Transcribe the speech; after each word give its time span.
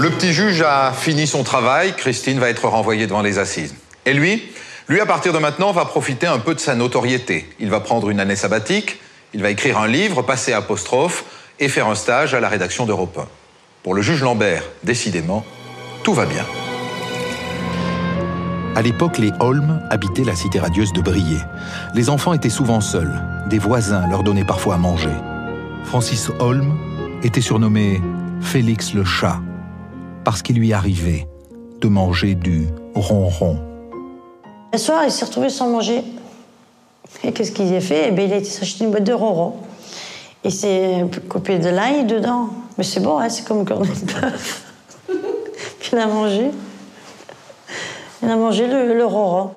Le 0.00 0.08
petit 0.08 0.32
juge 0.32 0.62
a 0.62 0.92
fini 0.92 1.26
son 1.26 1.44
travail. 1.44 1.92
Christine 1.94 2.38
va 2.38 2.48
être 2.48 2.66
renvoyée 2.66 3.06
devant 3.06 3.20
les 3.20 3.38
assises. 3.38 3.74
Et 4.06 4.14
lui? 4.14 4.42
Lui, 4.88 4.98
à 4.98 5.04
partir 5.04 5.34
de 5.34 5.38
maintenant, 5.38 5.72
va 5.72 5.84
profiter 5.84 6.26
un 6.26 6.38
peu 6.38 6.54
de 6.54 6.58
sa 6.58 6.74
notoriété. 6.74 7.46
Il 7.60 7.68
va 7.68 7.80
prendre 7.80 8.08
une 8.08 8.18
année 8.18 8.34
sabbatique, 8.34 8.98
il 9.34 9.42
va 9.42 9.50
écrire 9.50 9.76
un 9.76 9.86
livre, 9.86 10.22
passer 10.22 10.54
apostrophe 10.54 11.24
et 11.58 11.68
faire 11.68 11.86
un 11.86 11.94
stage 11.94 12.32
à 12.32 12.40
la 12.40 12.48
rédaction 12.48 12.86
d'Europe 12.86 13.18
1. 13.18 13.26
Pour 13.82 13.92
le 13.92 14.00
juge 14.00 14.22
Lambert, 14.22 14.62
décidément, 14.84 15.44
tout 16.02 16.14
va 16.14 16.24
bien. 16.24 16.46
À 18.74 18.80
l'époque, 18.80 19.18
les 19.18 19.32
Holm 19.38 19.82
habitaient 19.90 20.24
la 20.24 20.34
cité 20.34 20.60
radieuse 20.60 20.94
de 20.94 21.02
Briey. 21.02 21.40
Les 21.94 22.08
enfants 22.08 22.32
étaient 22.32 22.48
souvent 22.48 22.80
seuls. 22.80 23.22
Des 23.50 23.58
voisins 23.58 24.08
leur 24.08 24.22
donnaient 24.22 24.46
parfois 24.46 24.76
à 24.76 24.78
manger. 24.78 25.12
Francis 25.84 26.30
Holm 26.38 26.74
était 27.22 27.42
surnommé 27.42 28.00
Félix 28.40 28.94
le 28.94 29.04
chat 29.04 29.42
parce 30.24 30.42
qu'il 30.42 30.56
lui 30.56 30.72
arrivait 30.72 31.26
de 31.80 31.88
manger 31.88 32.34
du 32.34 32.68
ronron. 32.94 33.58
Le 34.72 34.78
soir, 34.78 35.02
il 35.04 35.10
s'est 35.10 35.24
retrouvé 35.24 35.48
sans 35.48 35.68
manger. 35.68 36.04
Et 37.24 37.32
qu'est-ce 37.32 37.52
qu'il 37.52 37.74
a 37.74 37.80
fait? 37.80 38.08
Eh 38.08 38.10
bien, 38.12 38.26
Il 38.26 38.32
a 38.32 38.36
été 38.36 38.48
s'acheter 38.48 38.84
une 38.84 38.90
boîte 38.90 39.04
de 39.04 39.12
ronron. 39.12 39.54
Il 40.44 40.52
s'est 40.52 41.04
coupé 41.28 41.58
de 41.58 41.68
l'ail 41.68 42.04
dedans. 42.04 42.48
Mais 42.78 42.84
c'est 42.84 43.00
bon, 43.00 43.18
hein, 43.18 43.28
c'est 43.28 43.46
comme 43.46 43.64
cornet 43.64 43.88
de 43.88 44.20
bœuf. 44.20 44.66
Il 45.92 45.98
a 45.98 46.06
mangé. 46.06 46.50
Il 48.22 48.30
a 48.30 48.36
mangé 48.36 48.66
le, 48.66 48.94
le 48.94 49.04
ronron. 49.04 49.50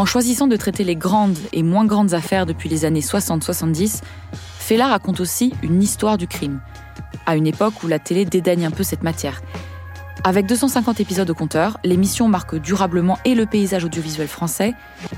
En 0.00 0.06
choisissant 0.06 0.46
de 0.46 0.56
traiter 0.56 0.82
les 0.82 0.96
grandes 0.96 1.36
et 1.52 1.62
moins 1.62 1.84
grandes 1.84 2.14
affaires 2.14 2.46
depuis 2.46 2.70
les 2.70 2.86
années 2.86 3.02
60-70, 3.02 4.00
Fela 4.32 4.86
raconte 4.86 5.20
aussi 5.20 5.52
une 5.62 5.82
histoire 5.82 6.16
du 6.16 6.26
crime, 6.26 6.62
à 7.26 7.36
une 7.36 7.46
époque 7.46 7.82
où 7.82 7.86
la 7.86 7.98
télé 7.98 8.24
dédaigne 8.24 8.64
un 8.64 8.70
peu 8.70 8.82
cette 8.82 9.02
matière. 9.02 9.42
Avec 10.24 10.46
250 10.46 11.00
épisodes 11.00 11.28
au 11.28 11.34
compteur, 11.34 11.76
l'émission 11.84 12.28
marque 12.28 12.56
durablement 12.56 13.18
et 13.26 13.34
le 13.34 13.44
paysage 13.44 13.84
audiovisuel 13.84 14.26
français 14.26 14.72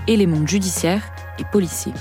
et 0.08 0.16
les 0.16 0.26
mondes 0.26 0.48
judiciaires 0.48 1.12
et 1.38 1.44
policiers. 1.44 1.94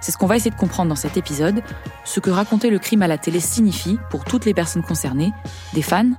C'est 0.00 0.12
ce 0.12 0.16
qu'on 0.16 0.26
va 0.26 0.36
essayer 0.36 0.50
de 0.50 0.56
comprendre 0.56 0.88
dans 0.88 0.96
cet 0.96 1.18
épisode, 1.18 1.62
ce 2.06 2.20
que 2.20 2.30
raconter 2.30 2.70
le 2.70 2.78
crime 2.78 3.02
à 3.02 3.06
la 3.06 3.18
télé 3.18 3.38
signifie 3.38 3.98
pour 4.08 4.24
toutes 4.24 4.46
les 4.46 4.54
personnes 4.54 4.82
concernées, 4.82 5.34
des 5.74 5.82
fans 5.82 6.12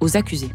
aux 0.00 0.16
accusés. 0.16 0.50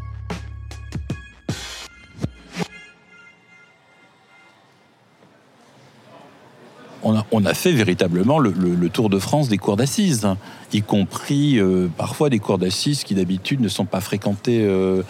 On 7.30 7.44
a, 7.44 7.54
fait 7.54 7.72
véritablement 7.72 8.38
le, 8.38 8.88
tour 8.88 9.08
de 9.10 9.18
France 9.18 9.48
des 9.48 9.58
cours 9.58 9.76
d'assises, 9.76 10.26
y 10.72 10.82
compris 10.82 11.58
euh, 11.58 11.88
parfois 11.96 12.30
des 12.30 12.38
cours 12.38 12.58
d'assises 12.58 13.04
qui 13.04 13.14
d'habitude 13.14 13.60
ne 13.60 13.68
sont 13.68 13.84
pas 13.84 14.00
fréquentés 14.00 14.64
euh, 14.64 15.02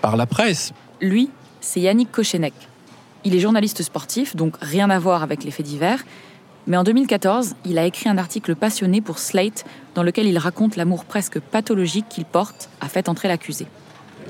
par 0.00 0.16
la 0.16 0.26
presse. 0.26 0.72
Lui, 1.00 1.30
c'est 1.60 1.80
Yannick 1.80 2.10
Kochenek. 2.10 2.54
Il 3.24 3.34
est 3.34 3.40
journaliste 3.40 3.82
sportif, 3.82 4.34
donc 4.36 4.54
rien 4.60 4.88
à 4.90 4.98
voir 4.98 5.22
avec 5.22 5.44
les 5.44 5.50
faits 5.50 5.66
divers. 5.66 6.04
Mais 6.66 6.76
en 6.76 6.84
2014, 6.84 7.54
il 7.64 7.78
a 7.78 7.86
écrit 7.86 8.08
un 8.08 8.18
article 8.18 8.54
passionné 8.54 9.00
pour 9.00 9.18
Slate 9.18 9.64
dans 9.94 10.02
lequel 10.02 10.26
il 10.26 10.38
raconte 10.38 10.76
l'amour 10.76 11.04
presque 11.04 11.40
pathologique 11.40 12.06
qu'il 12.08 12.24
porte 12.24 12.70
à 12.80 12.88
fait 12.88 13.08
entrer 13.08 13.28
l'accusé 13.28 13.66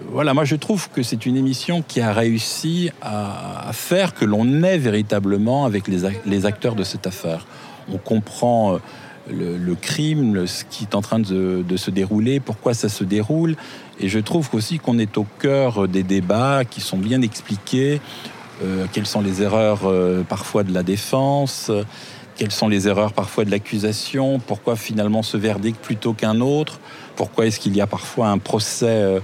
voilà, 0.09 0.34
moi 0.34 0.44
je 0.44 0.56
trouve 0.56 0.88
que 0.91 1.03
c'est 1.03 1.27
une 1.27 1.37
émission 1.37 1.83
qui 1.87 2.00
a 2.00 2.12
réussi 2.12 2.91
à, 3.03 3.71
faire 3.72 4.15
que 4.15 4.25
l'on 4.25 4.62
est 4.62 4.78
véritablement 4.78 5.65
avec 5.65 5.84
les, 5.88 6.47
acteurs 6.47 6.75
de 6.75 6.84
cette 6.84 7.06
affaire. 7.06 7.47
On 7.93 7.99
comprend 7.99 8.75
euh, 8.75 9.59
le, 9.59 9.75
crime, 9.75 10.47
ce 10.47 10.65
qui 10.65 10.84
est 10.84 10.94
en 10.94 11.03
train 11.03 11.19
de, 11.19 11.77
se 11.77 11.91
dérouler, 11.91 12.41
pourquoi 12.41 12.75
ça 12.75 12.88
se 12.88 13.05
déroule. 13.05 13.56
Et 14.00 14.09
je 14.09 14.19
trouve 14.19 14.49
aussi 14.53 14.78
qu'on 14.78 14.99
est 14.99 15.19
au 15.19 15.27
cœur 15.38 15.87
des 15.87 16.03
débats 16.03 16.65
qui 16.65 16.81
sont 16.81 16.99
bien 16.99 17.22
expliqués. 17.22 18.00
Euh, 18.62 18.87
quelles 18.93 19.06
sont 19.06 19.21
les 19.21 19.43
erreurs 19.43 19.82
euh, 19.84 20.22
parfois 20.22 20.65
de 20.65 20.72
la 20.72 20.82
défense 20.82 21.71
quelles 22.37 22.53
sont 22.53 22.69
les 22.69 22.88
erreurs 22.88 23.12
parfois 23.12 23.44
de 23.44 23.50
l'accusation, 23.50 24.38
pourquoi 24.38 24.75
finalement 24.75 25.22
ce 25.22 25.37
verdict 25.37 25.78
plutôt 25.78 26.15
qu'un 26.15 26.41
autre, 26.41 26.81
pourquoi 27.15 27.44
est-ce 27.44 27.61
qu'il 27.61 27.77
y 27.77 27.82
a 27.82 27.87
parfois 27.87 28.28
un 28.28 28.38
procès 28.38 29.21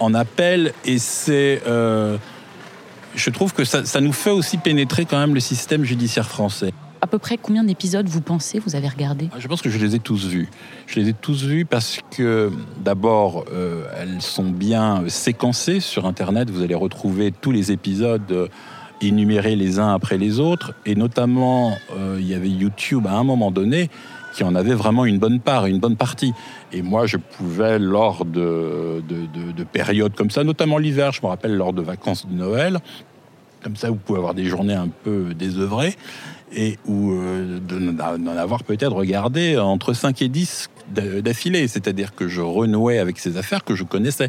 en 0.00 0.14
appel 0.14 0.72
et 0.84 0.98
c'est 0.98 1.62
euh, 1.66 2.16
je 3.14 3.30
trouve 3.30 3.52
que 3.52 3.64
ça, 3.64 3.84
ça, 3.84 4.00
nous 4.00 4.12
fait 4.12 4.30
aussi 4.30 4.58
pénétrer 4.58 5.06
quand 5.06 5.18
même 5.18 5.34
le 5.34 5.40
système 5.40 5.84
judiciaire 5.84 6.28
français. 6.28 6.72
À 7.00 7.06
peu 7.06 7.18
près 7.18 7.36
combien 7.36 7.64
d'épisodes 7.64 8.08
vous 8.08 8.20
pensez 8.20 8.58
vous 8.58 8.74
avez 8.74 8.88
regardé? 8.88 9.28
Je 9.38 9.48
pense 9.48 9.62
que 9.62 9.70
je 9.70 9.78
les 9.78 9.94
ai 9.94 9.98
tous 9.98 10.26
vus. 10.26 10.48
Je 10.86 11.00
les 11.00 11.10
ai 11.10 11.12
tous 11.12 11.44
vus 11.44 11.64
parce 11.64 11.98
que 12.10 12.50
d'abord 12.82 13.44
euh, 13.52 13.84
elles 13.98 14.20
sont 14.20 14.50
bien 14.50 15.04
séquencées 15.08 15.80
sur 15.80 16.06
internet. 16.06 16.50
Vous 16.50 16.62
allez 16.62 16.74
retrouver 16.74 17.32
tous 17.32 17.52
les 17.52 17.72
épisodes 17.72 18.30
euh, 18.30 18.48
énumérés 19.00 19.56
les 19.56 19.78
uns 19.78 19.94
après 19.94 20.18
les 20.18 20.40
autres 20.40 20.74
et 20.86 20.94
notamment 20.94 21.76
il 22.18 22.26
y 22.26 22.32
avait 22.32 22.48
YouTube 22.48 23.06
à 23.06 23.12
un 23.12 23.24
moment 23.24 23.50
donné 23.50 23.90
qui 24.36 24.44
en 24.44 24.54
avait 24.54 24.74
vraiment 24.74 25.06
une 25.06 25.18
bonne 25.18 25.40
part, 25.40 25.64
une 25.64 25.78
bonne 25.78 25.96
partie. 25.96 26.34
Et 26.70 26.82
moi, 26.82 27.06
je 27.06 27.16
pouvais, 27.16 27.78
lors 27.78 28.26
de, 28.26 29.02
de, 29.08 29.64
périodes 29.64 30.14
comme 30.14 30.30
ça, 30.30 30.44
notamment 30.44 30.76
l'hiver, 30.76 31.12
je 31.12 31.22
me 31.22 31.28
rappelle 31.28 31.56
lors 31.56 31.72
de 31.72 31.80
vacances 31.80 32.26
de 32.26 32.34
Noël, 32.34 32.80
comme 33.62 33.76
ça, 33.76 33.88
vous 33.88 33.96
pouvez 33.96 34.18
avoir 34.18 34.34
des 34.34 34.44
journées 34.44 34.74
un 34.74 34.88
peu 34.88 35.32
désœuvrées, 35.32 35.96
et 36.54 36.78
où 36.86 37.12
euh, 37.12 37.58
d'en 37.58 38.36
avoir 38.36 38.62
peut-être 38.62 38.94
regardé 38.94 39.56
entre 39.56 39.94
5 39.94 40.20
et 40.20 40.28
10 40.28 40.68
d'affilée. 40.90 41.66
C'est-à-dire 41.66 42.14
que 42.14 42.28
je 42.28 42.42
renouais 42.42 42.98
avec 42.98 43.18
ces 43.18 43.38
affaires 43.38 43.64
que 43.64 43.74
je 43.74 43.84
connaissais. 43.84 44.28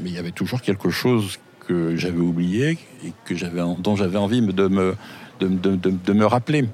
Mais 0.00 0.08
il 0.08 0.14
y 0.14 0.18
avait 0.18 0.32
toujours 0.32 0.62
quelque 0.62 0.88
chose 0.88 1.38
que 1.68 1.94
j'avais 1.94 2.18
oublié 2.18 2.78
et 3.04 3.12
que 3.26 3.36
j'avais, 3.36 3.60
dont 3.78 3.96
j'avais 3.96 4.18
envie 4.18 4.40
de 4.40 4.68
me, 4.68 4.96
de 5.40 6.12
me 6.12 6.24
rappeler 6.24 6.64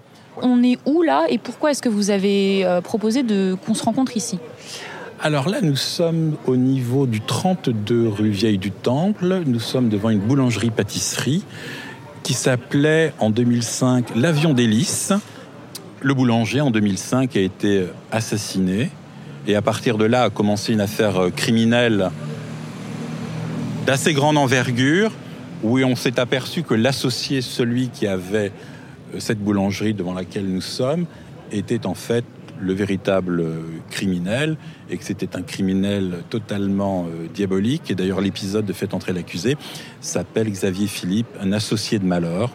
on 0.43 0.63
est 0.63 0.79
où 0.87 1.03
là 1.03 1.27
et 1.29 1.39
pourquoi 1.39 1.71
est-ce 1.71 1.83
que 1.83 1.89
vous 1.89 2.11
avez 2.11 2.65
euh, 2.65 2.81
proposé 2.81 3.25
qu'on 3.67 3.75
se 3.75 3.83
rencontre 3.83 4.17
ici? 4.17 4.39
Alors 5.21 5.49
là, 5.49 5.61
nous 5.61 5.77
sommes 5.77 6.37
au 6.47 6.57
niveau 6.57 7.07
du 7.07 7.21
32 7.21 8.09
rue 8.09 8.31
Vieille 8.31 8.59
du 8.59 8.71
Temple. 8.71 9.43
Nous 9.47 9.59
sommes 9.59 9.89
devant 9.89 10.11
une 10.11 10.21
boulangerie-pâtisserie 10.21 11.43
qui 12.23 12.35
s'appelait 12.35 13.13
en 13.19 13.31
2005 13.31 14.15
l'Avion 14.15 14.55
d'Hélice. 14.55 15.13
Le 16.01 16.15
boulanger, 16.15 16.61
en 16.61 16.71
2005, 16.71 17.37
a 17.37 17.41
été 17.41 17.87
assassiné. 18.13 18.91
Et 19.49 19.57
à 19.57 19.63
partir 19.63 19.99
de 19.99 20.05
là, 20.05 20.25
a 20.25 20.31
commencé 20.31 20.73
une 20.73 20.81
affaire 20.81 21.19
euh, 21.19 21.31
criminelle 21.31 22.11
d'assez 23.87 24.13
grande 24.13 24.37
envergure, 24.37 25.11
où 25.63 25.81
on 25.81 25.97
s'est 25.97 26.21
aperçu 26.21 26.63
que 26.63 26.75
l'associé, 26.75 27.41
celui 27.41 27.89
qui 27.89 28.07
avait 28.07 28.53
euh, 28.53 28.78
cette 29.19 29.39
boulangerie 29.39 29.95
devant 29.95 30.15
laquelle 30.15 30.47
nous 30.47 30.61
sommes 30.61 31.07
était 31.53 31.87
en 31.87 31.95
fait 31.95 32.25
le 32.61 32.73
véritable 32.73 33.45
criminel 33.91 34.57
et 34.91 34.97
que 34.97 35.05
c'était 35.05 35.37
un 35.37 35.43
criminel 35.43 36.25
totalement 36.29 37.07
diabolique. 37.33 37.91
Et 37.91 37.95
d'ailleurs, 37.95 38.21
l'épisode 38.21 38.67
de 38.67 38.73
Fait 38.73 38.95
entrer 38.95 39.13
l'accusé 39.13 39.57
s'appelle 40.01 40.51
Xavier 40.51 40.89
Philippe, 40.89 41.29
un 41.41 41.53
associé 41.53 41.99
de 41.99 42.05
malheur. 42.05 42.51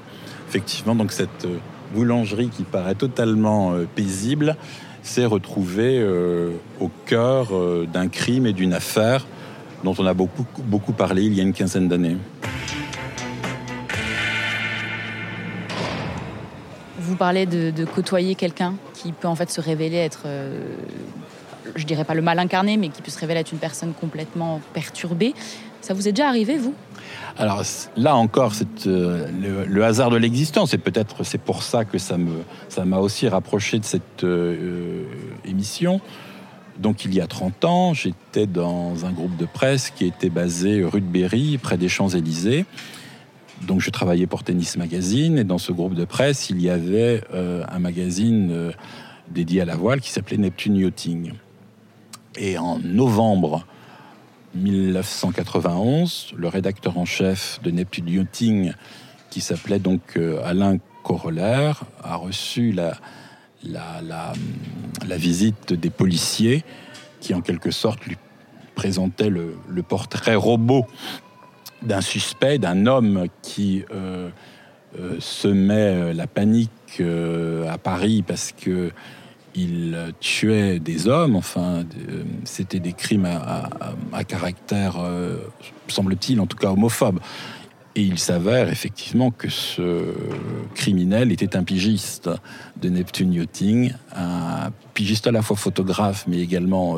Effectivement, 0.50 0.94
donc 0.96 1.12
cette 1.12 1.48
boulangerie 1.94 2.50
qui 2.50 2.64
paraît 2.64 2.96
totalement 2.96 3.74
paisible 3.96 4.58
s'est 5.04 5.26
retrouvée 5.26 6.06
au 6.80 6.92
cœur 7.06 7.48
d'un 7.92 8.10
crime 8.10 8.46
et 8.46 8.54
d'une 8.54 8.74
affaire 8.74 9.26
dont 9.84 9.96
on 9.98 10.06
a 10.06 10.14
beaucoup, 10.14 10.46
beaucoup 10.64 10.94
parlé 10.94 11.24
il 11.24 11.34
y 11.34 11.40
a 11.40 11.44
une 11.44 11.54
quinzaine 11.54 11.88
d'années. 11.88 12.18
Vous 17.00 17.16
parlez 17.16 17.46
de, 17.46 17.86
côtoyer 17.86 18.36
quelqu'un 18.36 18.76
qui 18.94 19.12
peut 19.12 19.28
en 19.28 19.36
fait 19.36 19.50
se 19.50 19.62
révéler 19.62 19.98
être, 19.98 20.24
euh, 20.26 20.64
je 21.76 21.86
dirais 21.86 22.04
pas 22.04 22.14
le 22.14 22.22
mal 22.22 22.38
incarné, 22.40 22.78
mais 22.78 22.90
qui 22.90 23.02
peut 23.02 23.12
se 23.12 23.20
révéler 23.20 23.40
être 23.40 23.52
une 23.52 23.60
personne 23.60 23.94
complètement 23.94 24.62
perturbée. 24.74 25.34
Ça 25.82 25.94
vous 25.94 26.08
est 26.08 26.12
déjà 26.12 26.30
arrivé, 26.30 26.58
vous? 26.58 26.74
Alors 27.38 27.64
là 27.98 28.16
encore, 28.16 28.54
c'est 28.54 28.88
euh, 28.88 29.28
le, 29.68 29.84
hasard 29.84 30.12
de 30.12 30.18
l'existence, 30.18 30.74
et 30.74 30.78
peut-être 30.78 31.24
c'est 31.24 31.40
pour 31.40 31.64
ça 31.64 31.84
que 31.84 31.98
ça 31.98 32.16
ça 32.70 32.86
m'a 32.86 33.00
aussi 33.00 33.28
rapproché 33.28 33.80
de 33.80 33.86
cette 33.86 34.24
euh, 34.24 35.04
émission. 35.46 36.00
Donc 36.78 37.06
il 37.06 37.14
y 37.14 37.22
a 37.22 37.28
30 37.28 37.66
ans, 37.66 37.94
j'étais 37.94 38.46
dans 38.46 39.06
un 39.06 39.12
groupe 39.12 39.36
de 39.38 39.46
presse 39.46 39.90
qui 39.90 40.06
était 40.06 40.30
basé 40.30 40.84
rue 40.84 41.02
de 41.02 41.06
Berry, 41.06 41.58
près 41.58 41.78
des 41.78 41.90
Champs-Élysées. 41.90 42.66
Donc 43.68 43.80
je 43.82 43.90
travaillais 43.90 44.28
pour 44.28 44.44
Tennis 44.44 44.78
Magazine 44.78 45.38
et 45.38 45.44
dans 45.44 45.58
ce 45.58 45.72
groupe 45.72 45.94
de 45.94 46.06
presse, 46.06 46.50
il 46.50 46.62
y 46.62 46.70
avait 46.70 47.24
euh, 47.34 47.64
un 47.70 47.80
magazine 47.80 48.50
euh, 48.52 48.72
dédié 49.30 49.62
à 49.62 49.66
la 49.66 49.76
voile 49.76 50.02
qui 50.02 50.12
s'appelait 50.12 50.38
Neptune 50.38 50.76
Yachting. 50.76 51.34
Et 52.36 52.58
en 52.58 52.80
novembre 52.80 53.66
1991, 54.56 56.34
le 56.36 56.48
rédacteur 56.48 56.98
en 56.98 57.06
chef 57.06 57.60
de 57.64 57.72
Neptune 57.72 58.10
Yachting, 58.10 58.74
qui 59.30 59.40
s'appelait 59.40 59.80
donc 59.80 60.02
euh, 60.18 60.42
Alain 60.44 60.78
Corollaire, 61.04 61.84
a 62.04 62.16
reçu 62.16 62.72
la, 62.72 62.98
la, 63.64 65.18
visite 65.18 65.74
des 65.74 65.90
policiers 65.90 66.64
qui, 67.22 67.34
en 67.34 67.42
quelque 67.42 67.72
sorte, 67.72 68.06
lui 68.06 68.18
présentaient 68.76 69.30
le, 69.30 69.56
portrait 69.88 70.36
robot 70.36 70.86
d'un 71.84 72.02
suspect, 72.02 72.58
d'un 72.58 72.86
homme 72.86 73.26
qui 73.42 73.84
euh, 73.94 74.30
euh, 75.00 75.16
semait 75.20 76.14
la 76.14 76.28
panique 76.28 76.70
euh, 77.00 77.70
à 77.72 77.78
Paris 77.78 78.24
parce 78.26 78.52
que 78.52 78.92
il 79.56 79.96
tuait 80.20 80.80
des 80.80 81.08
hommes, 81.08 81.36
enfin, 81.36 81.84
c'était 82.44 82.80
des 82.80 82.94
crimes 82.94 83.28
à 83.28 84.24
caractère, 84.24 84.96
semble-t-il, 85.88 86.40
en 86.40 86.48
tout 86.48 86.58
cas 86.58 86.72
homophobe. 86.72 87.20
Et 87.94 88.02
il 88.02 88.18
s'avère 88.18 88.70
effectivement 88.70 89.30
que 89.30 89.50
ce 89.50 90.16
criminel 90.74 91.32
était 91.32 91.56
un 91.56 91.64
pigiste 91.64 92.32
de 92.82 92.90
Neptune 92.90 93.32
Yachting, 93.32 93.94
un 94.16 94.72
pigiste 94.96 95.28
à 95.28 95.32
la 95.32 95.44
fois 95.44 95.56
photographe 95.56 96.26
mais 96.28 96.40
également 96.40 96.98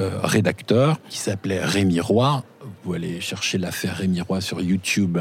euh, 0.00 0.04
euh, 0.04 0.20
rédacteur, 0.22 0.98
qui 1.08 1.18
s'appelait 1.18 1.64
Rémi 1.64 2.00
Roy. 2.00 2.42
Vous 2.84 2.94
allez 2.94 3.20
chercher 3.20 3.58
l'affaire 3.58 3.96
Rémi 3.96 4.20
Roy 4.20 4.40
sur 4.40 4.60
YouTube. 4.60 5.18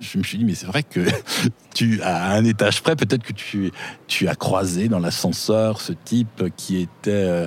Je 0.00 0.18
me 0.18 0.22
suis 0.22 0.38
dit, 0.38 0.44
mais 0.44 0.54
c'est 0.54 0.66
vrai 0.66 0.82
que 0.82 1.00
tu, 1.74 2.02
à 2.02 2.32
un 2.32 2.44
étage 2.44 2.82
près, 2.82 2.96
peut-être 2.96 3.22
que 3.22 3.32
tu, 3.32 3.70
tu 4.06 4.28
as 4.28 4.34
croisé 4.34 4.88
dans 4.88 4.98
l'ascenseur 4.98 5.80
ce 5.80 5.92
type 5.92 6.44
qui 6.56 6.78
était... 6.78 7.10
Euh, 7.10 7.46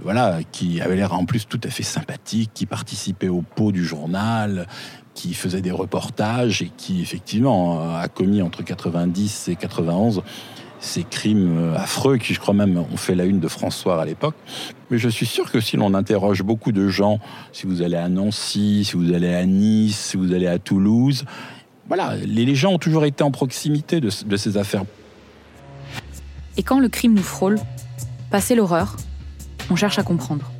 voilà, 0.00 0.38
qui 0.52 0.80
avait 0.80 0.94
l'air 0.94 1.12
en 1.12 1.24
plus 1.24 1.48
tout 1.48 1.60
à 1.64 1.70
fait 1.70 1.82
sympathique, 1.82 2.52
qui 2.54 2.66
participait 2.66 3.28
au 3.28 3.42
pot 3.42 3.72
du 3.72 3.84
journal, 3.84 4.68
qui 5.14 5.34
faisait 5.34 5.60
des 5.60 5.72
reportages 5.72 6.62
et 6.62 6.70
qui 6.76 7.02
effectivement 7.02 7.96
a 7.96 8.06
commis 8.06 8.40
entre 8.40 8.62
90 8.62 9.48
et 9.48 9.56
91 9.56 10.22
ces 10.80 11.02
crimes 11.02 11.74
affreux 11.76 12.18
qui, 12.18 12.34
je 12.34 12.40
crois 12.40 12.54
même, 12.54 12.76
ont 12.78 12.96
fait 12.96 13.14
la 13.14 13.24
une 13.24 13.40
de 13.40 13.48
François 13.48 14.00
à 14.00 14.04
l'époque. 14.04 14.34
Mais 14.90 14.98
je 14.98 15.08
suis 15.08 15.26
sûr 15.26 15.50
que 15.50 15.60
si 15.60 15.76
l'on 15.76 15.94
interroge 15.94 16.42
beaucoup 16.42 16.72
de 16.72 16.88
gens, 16.88 17.18
si 17.52 17.66
vous 17.66 17.82
allez 17.82 17.96
à 17.96 18.08
Nancy, 18.08 18.84
si 18.84 18.96
vous 18.96 19.12
allez 19.12 19.34
à 19.34 19.44
Nice, 19.44 19.98
si 19.98 20.16
vous 20.16 20.32
allez 20.32 20.46
à 20.46 20.58
Toulouse, 20.58 21.24
voilà, 21.88 22.16
les 22.16 22.54
gens 22.54 22.72
ont 22.72 22.78
toujours 22.78 23.04
été 23.04 23.24
en 23.24 23.30
proximité 23.30 24.00
de, 24.00 24.10
de 24.26 24.36
ces 24.36 24.56
affaires. 24.56 24.84
Et 26.56 26.62
quand 26.62 26.80
le 26.80 26.88
crime 26.88 27.14
nous 27.14 27.22
frôle, 27.22 27.58
passé 28.30 28.54
l'horreur, 28.54 28.96
on 29.70 29.76
cherche 29.76 29.98
à 29.98 30.02
comprendre. 30.02 30.50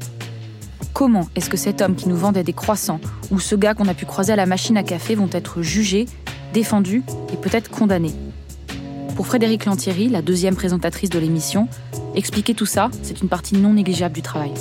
Comment 0.92 1.28
est-ce 1.34 1.50
que 1.50 1.56
cet 1.56 1.80
homme 1.80 1.94
qui 1.94 2.08
nous 2.08 2.16
vendait 2.16 2.44
des 2.44 2.52
croissants 2.52 3.00
ou 3.30 3.40
ce 3.40 3.54
gars 3.54 3.74
qu'on 3.74 3.88
a 3.88 3.94
pu 3.94 4.06
croiser 4.06 4.32
à 4.32 4.36
la 4.36 4.46
machine 4.46 4.76
à 4.76 4.82
café 4.82 5.14
vont 5.14 5.28
être 5.32 5.62
jugés, 5.62 6.06
défendus 6.52 7.02
et 7.32 7.36
peut-être 7.36 7.70
condamnés? 7.70 8.14
Pour 9.18 9.26
Frédéric 9.26 9.64
Lantieri, 9.64 10.08
la 10.08 10.22
deuxième 10.22 10.54
présentatrice 10.54 11.10
de 11.10 11.18
l'émission, 11.18 11.66
expliquer 12.14 12.54
tout 12.54 12.66
ça, 12.66 12.88
c'est 13.02 13.20
une 13.20 13.28
partie 13.28 13.56
non 13.56 13.72
négligeable 13.72 14.14
du 14.14 14.22
travail. 14.22 14.52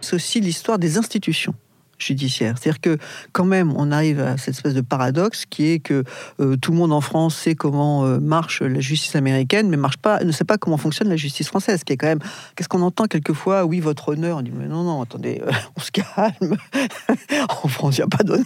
C'est 0.00 0.16
aussi 0.16 0.40
l'histoire 0.40 0.80
des 0.80 0.98
institutions 0.98 1.54
judiciaire. 1.96 2.56
C'est-à-dire 2.58 2.80
que 2.80 2.98
quand 3.30 3.44
même, 3.44 3.72
on 3.76 3.92
arrive 3.92 4.18
à 4.18 4.36
cette 4.36 4.56
espèce 4.56 4.74
de 4.74 4.80
paradoxe 4.80 5.46
qui 5.46 5.66
est 5.66 5.78
que 5.78 6.02
euh, 6.40 6.56
tout 6.56 6.72
le 6.72 6.76
monde 6.76 6.92
en 6.92 7.00
France 7.00 7.36
sait 7.36 7.54
comment 7.54 8.04
euh, 8.04 8.18
marche 8.18 8.62
la 8.62 8.80
justice 8.80 9.14
américaine, 9.14 9.68
mais 9.68 9.76
ne 9.76 10.32
sait 10.32 10.44
pas 10.44 10.58
comment 10.58 10.76
fonctionne 10.76 11.08
la 11.08 11.16
justice 11.16 11.46
française. 11.46 11.84
Qui 11.84 11.92
est 11.92 11.96
quand 11.96 12.08
même, 12.08 12.20
qu'est-ce 12.56 12.68
qu'on 12.68 12.82
entend 12.82 13.06
quelquefois 13.06 13.64
Oui, 13.64 13.78
votre 13.78 14.08
honneur. 14.08 14.38
On 14.38 14.42
dit 14.42 14.52
mais 14.52 14.66
non, 14.66 14.82
non, 14.82 15.02
attendez, 15.02 15.40
euh, 15.46 15.52
on 15.76 15.80
se 15.80 15.92
calme. 15.92 16.56
en 17.62 17.68
France, 17.68 17.98
il 17.98 18.00
n'y 18.00 18.04
a 18.06 18.08
pas 18.08 18.24
d'honneur. 18.24 18.44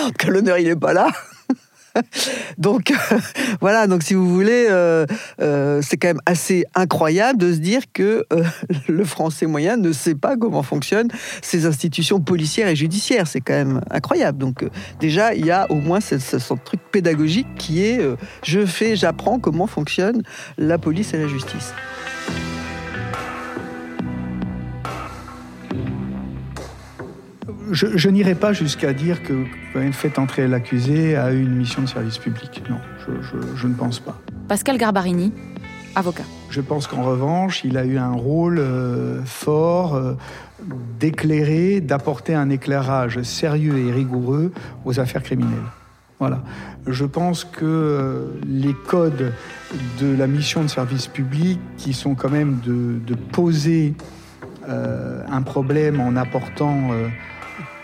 en 0.00 0.08
tout 0.10 0.12
cas, 0.16 0.28
l'honneur, 0.28 0.58
il 0.58 0.68
n'est 0.68 0.76
pas 0.76 0.92
là. 0.92 1.10
donc 2.58 2.92
voilà, 3.60 3.86
donc 3.86 4.02
si 4.02 4.14
vous 4.14 4.28
voulez, 4.28 4.66
euh, 4.70 5.06
euh, 5.40 5.80
c'est 5.82 5.96
quand 5.96 6.08
même 6.08 6.20
assez 6.26 6.64
incroyable 6.74 7.38
de 7.38 7.52
se 7.52 7.58
dire 7.58 7.82
que 7.92 8.24
euh, 8.32 8.44
le 8.88 9.04
français 9.04 9.46
moyen 9.46 9.76
ne 9.76 9.92
sait 9.92 10.14
pas 10.14 10.36
comment 10.36 10.62
fonctionnent 10.62 11.10
ces 11.42 11.66
institutions 11.66 12.20
policières 12.20 12.68
et 12.68 12.76
judiciaires. 12.76 13.26
C'est 13.26 13.40
quand 13.40 13.54
même 13.54 13.80
incroyable. 13.90 14.38
Donc 14.38 14.64
déjà, 15.00 15.34
il 15.34 15.44
y 15.44 15.50
a 15.50 15.70
au 15.70 15.76
moins 15.76 16.00
ce, 16.00 16.18
ce 16.18 16.54
truc 16.64 16.80
pédagogique 16.90 17.46
qui 17.56 17.84
est 17.84 18.00
je 18.42 18.66
fais, 18.66 18.96
j'apprends 18.96 19.38
comment 19.38 19.66
fonctionne 19.66 20.22
la 20.58 20.78
police 20.78 21.14
et 21.14 21.18
la 21.18 21.28
justice. 21.28 21.72
Je, 27.74 28.08
n'irai 28.08 28.34
pas 28.34 28.52
jusqu'à 28.52 28.92
dire 28.92 29.22
que 29.22 29.44
fait 29.92 30.18
entrer 30.18 30.46
l'accusé 30.46 31.16
a 31.16 31.32
eu 31.32 31.42
une 31.42 31.56
mission 31.56 31.82
de 31.82 31.88
service 31.88 32.18
public. 32.18 32.62
Non, 32.70 32.78
je, 33.56 33.66
ne 33.66 33.74
pense 33.74 33.98
pas. 33.98 34.18
Pascal 34.48 34.78
Garbarini, 34.78 35.32
avocat. 35.94 36.24
Je 36.50 36.60
pense 36.60 36.86
qu'en 36.86 37.02
revanche, 37.02 37.64
il 37.64 37.76
a 37.76 37.84
eu 37.84 37.98
un 37.98 38.12
rôle 38.12 38.58
euh, 38.58 39.22
fort 39.24 39.96
euh, 39.96 40.14
d'éclairer, 41.00 41.80
d'apporter 41.80 42.34
un 42.34 42.48
éclairage 42.48 43.20
sérieux 43.22 43.76
et 43.78 43.90
rigoureux 43.90 44.52
aux 44.84 45.00
affaires 45.00 45.22
criminelles. 45.22 45.58
Voilà. 46.20 46.42
Je 46.86 47.04
pense 47.04 47.44
que 47.44 47.64
euh, 47.64 48.26
les 48.46 48.74
codes 48.86 49.32
de 50.00 50.16
la 50.16 50.28
mission 50.28 50.62
de 50.62 50.68
service 50.68 51.08
public, 51.08 51.58
qui 51.76 51.92
sont 51.92 52.14
quand 52.14 52.30
même 52.30 52.60
de, 52.64 53.14
poser 53.32 53.94
un 54.66 55.42
problème 55.42 56.00
en 56.00 56.16
apportant 56.16 56.90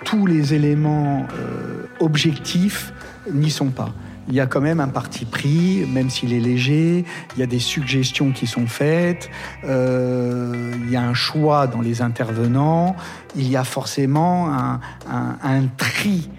tous 0.05 0.27
les 0.27 0.55
éléments 0.55 1.27
euh, 1.39 1.87
objectifs 2.01 2.93
n'y 3.33 3.51
sont 3.51 3.71
pas. 3.71 3.93
Il 4.29 4.35
y 4.35 4.41
a 4.41 4.47
quand 4.47 4.61
même 4.61 4.81
un 4.81 4.89
parti 4.89 5.25
pris, 5.25 5.85
même 5.93 6.09
s'il 6.09 6.33
est 6.33 6.41
léger, 6.41 7.05
il 7.35 7.41
y 7.41 7.43
a 7.43 7.47
des 7.47 7.59
suggestions 7.59 8.31
qui 8.31 8.47
sont 8.47 8.67
faites, 8.67 9.29
euh, 9.65 10.73
il 10.85 10.91
y 10.91 10.97
a 10.97 11.03
un 11.03 11.15
choix 11.15 11.67
dans 11.67 11.81
les 11.81 12.01
intervenants, 12.01 12.95
il 13.35 13.51
y 13.51 13.57
a 13.57 13.65
forcément 13.65 14.53
un, 14.53 15.63
tri 15.77 16.31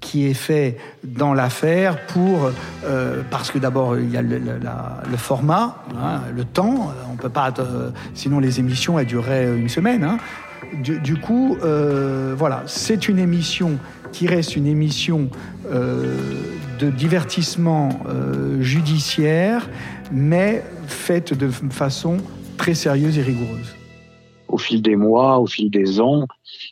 qui 0.00 0.26
est 0.26 0.34
fait 0.34 0.76
dans 1.04 1.32
l'affaire 1.32 2.04
pour 2.06 2.50
euh, 2.84 3.22
parce 3.30 3.50
que 3.50 3.58
d'abord 3.58 3.96
il 3.96 4.10
y 4.10 4.16
a 4.18 4.22
le, 4.22 5.16
format, 5.16 5.82
hein, 5.96 6.20
le 6.34 6.44
temps. 6.44 6.92
On 7.10 7.16
peut 7.16 7.30
pas, 7.30 7.52
sinon 8.12 8.40
les 8.40 8.60
émissions 8.60 8.98
elles 8.98 9.06
dureraient 9.06 9.56
une 9.56 9.70
semaine. 9.70 10.04
Hein. 10.04 10.18
Du, 10.82 11.16
coup, 11.16 11.56
euh, 11.62 12.34
voilà, 12.36 12.62
c'est 12.66 13.08
une 13.08 13.18
émission 13.18 13.78
qui 14.12 14.26
reste 14.26 14.56
une 14.56 14.66
émission 14.66 15.30
euh, 15.66 16.16
de 16.78 16.90
divertissement 16.90 17.90
euh, 18.06 18.60
judiciaire, 18.60 19.68
mais 20.12 20.62
faite 20.86 21.34
de 21.34 21.48
façon 21.48 22.18
très 22.56 22.74
sérieuse 22.74 23.18
et 23.18 23.22
rigoureuse. 23.22 23.74
Au 24.48 24.58
fil 24.58 24.82
des 24.82 24.96
mois, 24.96 25.38
au 25.38 25.46
fil 25.46 25.70
des 25.70 26.00
ans, 26.00 26.26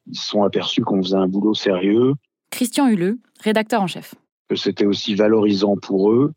ils 0.06 0.18
se 0.18 0.28
sont 0.28 0.42
aperçus 0.42 0.82
qu'on 0.82 1.02
faisait 1.02 1.16
un 1.16 1.28
boulot 1.28 1.54
sérieux. 1.54 2.14
Christian 2.50 2.88
Huleux, 2.88 3.18
rédacteur 3.42 3.82
en 3.82 3.86
chef. 3.86 4.14
Que 4.48 4.56
c'était 4.56 4.86
aussi 4.86 5.14
valorisant 5.14 5.76
pour 5.76 6.10
eux 6.10 6.32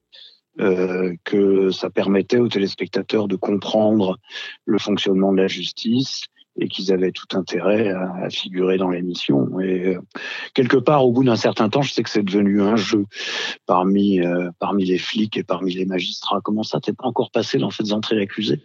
euh, 0.60 1.16
que 1.24 1.70
ça 1.72 1.90
permettait 1.90 2.40
aux 2.40 2.50
téléspectateurs 2.50 3.30
de 3.30 3.38
comprendre 3.38 4.18
le 4.66 4.78
fonctionnement 4.78 5.32
de 5.32 5.38
la 5.38 5.48
justice 5.48 6.24
et 6.60 6.68
qu'ils 6.68 6.92
avaient 6.92 7.12
tout 7.12 7.38
intérêt 7.38 7.90
à, 7.90 8.30
figurer 8.30 8.78
dans 8.78 8.90
l'émission. 8.90 9.60
Et 9.60 9.96
euh, 9.96 10.00
quelque 10.54 10.78
part, 10.78 11.06
au 11.06 11.12
bout 11.12 11.24
d'un 11.24 11.36
certain 11.36 11.70
temps, 11.70 11.82
je 11.82 11.94
sais 11.94 12.04
que 12.04 12.10
c'est 12.10 12.24
devenu 12.24 12.62
un 12.62 12.76
jeu 12.76 13.06
parmi 13.66 14.20
euh, 14.20 14.50
parmi 14.60 14.86
les 14.86 14.98
flics 14.98 15.38
et 15.38 15.44
parmi 15.44 15.74
les 15.74 15.86
magistrats. 15.86 16.40
Comment 16.44 16.64
ça, 16.64 16.80
t'es 16.80 16.94
pas 16.94 17.08
encore 17.08 17.32
passé 17.32 17.58
dans 17.58 17.70
Faites 17.70 17.92
entrer 17.92 18.16
l'accusé 18.16 18.60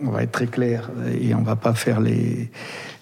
on 0.00 0.10
va 0.10 0.24
être 0.24 0.32
très 0.32 0.48
clair 0.48 0.90
et 1.22 1.36
on 1.36 1.42
va 1.42 1.54
pas 1.54 1.72
faire 1.72 2.00
les, 2.00 2.50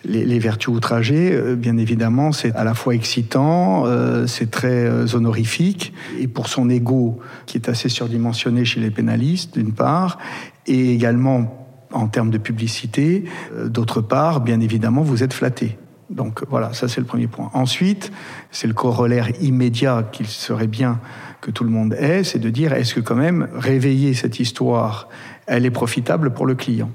les, 0.04 0.38
vertus 0.38 0.68
outragées. 0.68 1.32
Euh, 1.32 1.56
bien 1.56 1.78
évidemment, 1.78 2.32
c'est 2.32 2.54
à 2.54 2.64
la 2.64 2.74
fois 2.74 2.94
excitant, 2.94 3.86
c'est 4.26 4.50
très 4.50 5.14
honorifique, 5.14 5.94
et 6.20 6.28
pour 6.28 6.48
son 6.48 6.68
ego 6.68 7.18
qui 7.46 7.56
est 7.56 7.70
assez 7.70 7.88
surdimensionné 7.88 8.66
chez 8.66 8.78
les 8.78 8.90
pénalistes, 8.90 9.54
d'une 9.54 9.72
part, 9.72 10.18
et 10.66 10.92
également 10.92 11.61
en 11.92 12.08
termes 12.08 12.30
de 12.30 12.38
publicité. 12.38 13.24
Euh, 13.54 13.68
d'autre 13.68 14.00
part, 14.00 14.40
bien 14.40 14.60
évidemment, 14.60 15.02
vous 15.02 15.22
êtes 15.22 15.32
flatté. 15.32 15.78
Donc 16.10 16.44
voilà, 16.48 16.72
ça 16.74 16.88
c'est 16.88 17.00
le 17.00 17.06
premier 17.06 17.26
point. 17.26 17.50
Ensuite, 17.54 18.12
c'est 18.50 18.66
le 18.66 18.74
corollaire 18.74 19.28
immédiat 19.42 20.06
qu'il 20.12 20.26
serait 20.26 20.66
bien 20.66 21.00
que 21.40 21.50
tout 21.50 21.64
le 21.64 21.70
monde 21.70 21.94
ait, 21.94 22.22
c'est 22.22 22.38
de 22.38 22.50
dire 22.50 22.72
est-ce 22.72 22.94
que 22.94 23.00
quand 23.00 23.14
même 23.14 23.48
réveiller 23.54 24.14
cette 24.14 24.38
histoire, 24.38 25.08
elle 25.46 25.64
est 25.64 25.70
profitable 25.70 26.32
pour 26.32 26.46
le 26.46 26.54
client? 26.54 26.90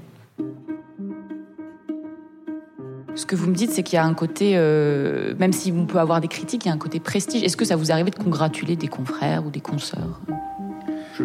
Ce 3.14 3.26
que 3.26 3.34
vous 3.34 3.48
me 3.48 3.54
dites, 3.54 3.72
c'est 3.72 3.82
qu'il 3.82 3.96
y 3.96 3.98
a 3.98 4.04
un 4.04 4.14
côté, 4.14 4.52
euh, 4.54 5.34
même 5.40 5.52
si 5.52 5.72
on 5.72 5.86
peut 5.86 5.98
avoir 5.98 6.20
des 6.20 6.28
critiques, 6.28 6.64
il 6.64 6.68
y 6.68 6.70
a 6.70 6.74
un 6.74 6.78
côté 6.78 7.00
prestige. 7.00 7.42
Est-ce 7.42 7.56
que 7.56 7.64
ça 7.64 7.74
vous 7.74 7.90
arrive 7.90 8.10
de 8.10 8.14
congratuler 8.14 8.76
des 8.76 8.86
confrères 8.86 9.44
ou 9.44 9.50
des 9.50 9.60
consoeurs? 9.60 10.20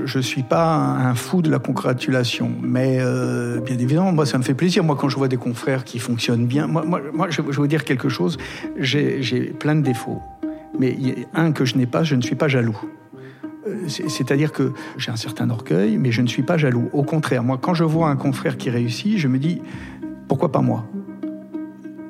Je 0.05 0.17
ne 0.17 0.23
suis 0.23 0.43
pas 0.43 0.75
un 0.75 1.15
fou 1.15 1.41
de 1.41 1.50
la 1.50 1.59
congratulation, 1.59 2.51
mais 2.62 2.97
euh, 3.00 3.59
bien 3.59 3.77
évidemment, 3.77 4.12
moi, 4.12 4.25
ça 4.25 4.38
me 4.38 4.43
fait 4.43 4.53
plaisir. 4.53 4.83
Moi, 4.83 4.95
quand 5.00 5.09
je 5.09 5.17
vois 5.17 5.27
des 5.27 5.38
confrères 5.38 5.83
qui 5.83 6.00
fonctionnent 6.00 6.45
bien, 6.45 6.67
moi, 6.67 6.83
moi, 6.85 7.27
je, 7.29 7.41
veux 7.41 7.67
dire 7.67 7.83
quelque 7.83 8.09
chose. 8.09 8.38
J'ai 8.77 9.53
plein 9.59 9.75
de 9.75 9.81
défauts, 9.81 10.21
mais 10.79 10.97
un 11.33 11.51
que 11.51 11.65
je 11.65 11.77
n'ai 11.77 11.85
pas, 11.85 12.03
je 12.03 12.15
ne 12.15 12.21
suis 12.21 12.35
pas 12.35 12.47
jaloux. 12.47 12.79
Euh, 13.67 13.88
c'est-à-dire 13.88 14.51
que 14.51 14.73
j'ai 14.97 15.12
un 15.12 15.15
certain 15.15 15.50
orgueil, 15.50 15.97
mais 15.97 16.12
je 16.12 16.21
ne 16.21 16.27
suis 16.27 16.43
pas 16.43 16.57
jaloux. 16.57 16.89
Au 16.93 17.03
contraire, 17.03 17.43
moi, 17.43 17.57
quand 17.62 17.73
je 17.73 17.83
vois 17.83 18.09
un 18.09 18.15
confrère 18.15 18.57
qui 18.57 18.69
réussit, 18.69 19.17
je 19.17 19.27
me 19.27 19.38
dis 19.38 19.62
pourquoi 20.27 20.51
pas 20.51 20.62
moi? 20.62 20.85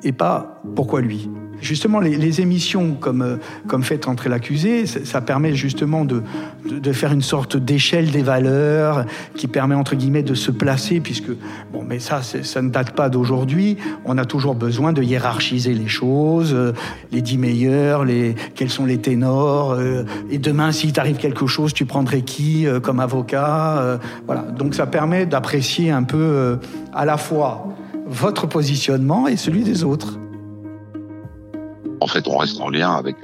Et 0.02 0.12
pas 0.12 0.62
pourquoi 0.74 1.00
lui? 1.00 1.28
Justement, 1.60 2.00
les, 2.00 2.40
émissions 2.40 2.94
comme, 2.94 3.22
euh, 3.22 3.36
comme 3.68 3.82
Faites 3.82 4.08
entrer 4.08 4.28
l'accusé, 4.28 4.86
ça, 4.86 5.20
permet 5.20 5.54
justement 5.54 6.04
de, 6.04 6.22
de, 6.68 6.92
faire 6.92 7.12
une 7.12 7.22
sorte 7.22 7.56
d'échelle 7.56 8.10
des 8.10 8.22
valeurs 8.22 9.04
qui 9.36 9.46
permet, 9.46 9.74
entre 9.74 9.94
guillemets, 9.94 10.22
de 10.22 10.34
se 10.34 10.50
placer, 10.50 11.00
puisque, 11.00 11.30
bon, 11.72 11.84
mais 11.86 11.98
ça, 11.98 12.22
ça 12.22 12.62
ne 12.62 12.70
date 12.70 12.92
pas 12.92 13.08
d'aujourd'hui. 13.08 13.76
On 14.04 14.18
a 14.18 14.24
toujours 14.24 14.54
besoin 14.54 14.92
de 14.92 15.02
hiérarchiser 15.02 15.74
les 15.74 15.88
choses, 15.88 16.52
euh, 16.54 16.72
les 17.12 17.22
dix 17.22 17.38
meilleurs, 17.38 18.04
les, 18.04 18.34
quels 18.54 18.70
sont 18.70 18.86
les 18.86 18.98
ténors, 18.98 19.72
euh, 19.72 20.04
et 20.30 20.38
demain, 20.38 20.72
s'il 20.72 20.92
t'arrive 20.92 21.16
quelque 21.16 21.46
chose, 21.46 21.72
tu 21.72 21.84
prendrais 21.84 22.22
qui 22.22 22.66
comme 22.82 23.00
avocat 23.00 23.98
Voilà. 24.26 24.42
Donc, 24.42 24.74
ça 24.74 24.86
permet 24.86 25.26
d'apprécier 25.26 25.90
un 25.90 26.02
peu 26.02 26.58
à 26.92 27.04
la 27.04 27.16
fois 27.16 27.68
votre 28.06 28.46
positionnement 28.46 29.28
et 29.28 29.36
celui 29.36 29.62
des 29.62 29.84
autres 29.84 30.18
en 32.00 32.06
fait, 32.06 32.26
on 32.28 32.38
reste 32.38 32.60
en 32.60 32.68
lien 32.68 32.92
avec 32.92 33.16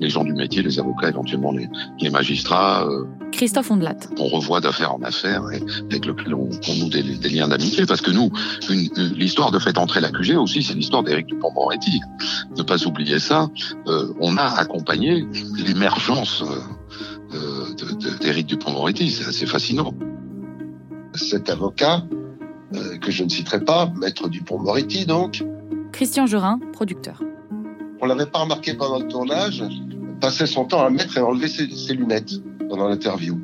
les 0.00 0.10
gens 0.10 0.24
du 0.24 0.32
métier, 0.32 0.62
les 0.62 0.78
avocats, 0.78 1.08
éventuellement 1.08 1.52
les, 1.52 2.10
magistrats. 2.10 2.84
Euh, 2.86 3.04
Christophe 3.32 3.70
Ondelat. 3.70 3.96
On 4.18 4.26
revoit 4.26 4.60
d'affaires 4.60 4.94
en 4.94 5.02
affaires 5.02 5.42
et 5.52 5.62
avec 5.90 6.06
lequel 6.06 6.34
on, 6.34 6.48
noue 6.48 6.88
des, 6.88 7.28
liens 7.28 7.48
d'amitié. 7.48 7.86
Parce 7.86 8.00
que 8.00 8.10
nous, 8.10 8.30
l'histoire 8.68 9.50
de 9.50 9.58
fait 9.58 9.78
entrer 9.78 10.00
l'accusé 10.00 10.36
aussi, 10.36 10.62
c'est 10.62 10.74
l'histoire 10.74 11.02
d'Éric 11.02 11.26
Dupond-Moretti. 11.26 12.00
Ne 12.56 12.62
pas 12.62 12.84
oublier 12.86 13.18
ça. 13.18 13.48
Euh, 13.86 14.12
on 14.20 14.36
a 14.36 14.44
accompagné 14.44 15.26
l'émergence 15.56 16.42
euh, 17.32 18.18
d'Éric 18.20 18.46
Dupond-Moretti. 18.46 19.10
C'est 19.10 19.28
assez 19.28 19.46
fascinant. 19.46 19.94
Cet 21.14 21.50
avocat, 21.50 22.04
que 23.00 23.10
je 23.10 23.24
ne 23.24 23.28
citerai 23.28 23.64
pas, 23.64 23.92
maître 23.96 24.28
Dupond-Moretti 24.28 25.06
donc. 25.06 25.44
Christian 25.92 26.26
Gerin, 26.26 26.60
producteur 26.72 27.20
on 28.00 28.06
l'avait 28.06 28.26
pas 28.26 28.40
remarqué 28.40 28.74
pendant 28.74 28.98
le 28.98 29.08
tournage, 29.08 29.62
passait 30.20 30.46
son 30.46 30.64
temps 30.64 30.84
à 30.84 30.90
mettre 30.90 31.16
et 31.16 31.20
enlever 31.20 31.48
ses, 31.48 31.94
lunettes 31.94 32.32
pendant 32.68 32.88
l'interview. 32.88 33.40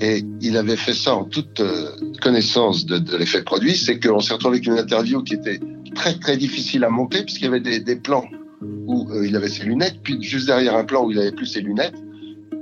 Et 0.00 0.24
il 0.40 0.56
avait 0.56 0.76
fait 0.76 0.94
ça 0.94 1.14
en 1.14 1.24
toute 1.24 1.60
euh, 1.60 1.90
connaissance 2.22 2.86
de, 2.86 3.16
l'effet 3.16 3.42
produit, 3.42 3.76
c'est 3.76 4.00
qu'on 4.00 4.20
s'est 4.20 4.32
retrouvé 4.32 4.56
avec 4.56 4.66
une 4.66 4.78
interview 4.78 5.22
qui 5.22 5.34
était 5.34 5.60
très 5.94 6.14
très 6.18 6.36
difficile 6.36 6.84
à 6.84 6.90
monter 6.90 7.22
puisqu'il 7.22 7.44
y 7.44 7.48
avait 7.48 7.60
des, 7.60 7.96
plans 7.96 8.24
où 8.62 9.10
euh, 9.10 9.26
il 9.26 9.36
avait 9.36 9.48
ses 9.48 9.64
lunettes, 9.64 9.98
puis 10.02 10.22
juste 10.22 10.46
derrière 10.46 10.74
un 10.74 10.84
plan 10.84 11.04
où 11.04 11.10
il 11.10 11.18
avait 11.18 11.32
plus 11.32 11.46
ses 11.46 11.60
lunettes. 11.60 11.96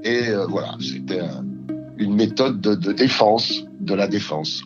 Et 0.03 0.29
euh, 0.29 0.47
voilà, 0.47 0.77
c'était 0.81 1.21
une 1.97 2.15
méthode 2.15 2.61
de, 2.61 2.75
de 2.75 2.93
défense, 2.93 3.63
de 3.81 3.95
la 3.95 4.09
défense 4.09 4.65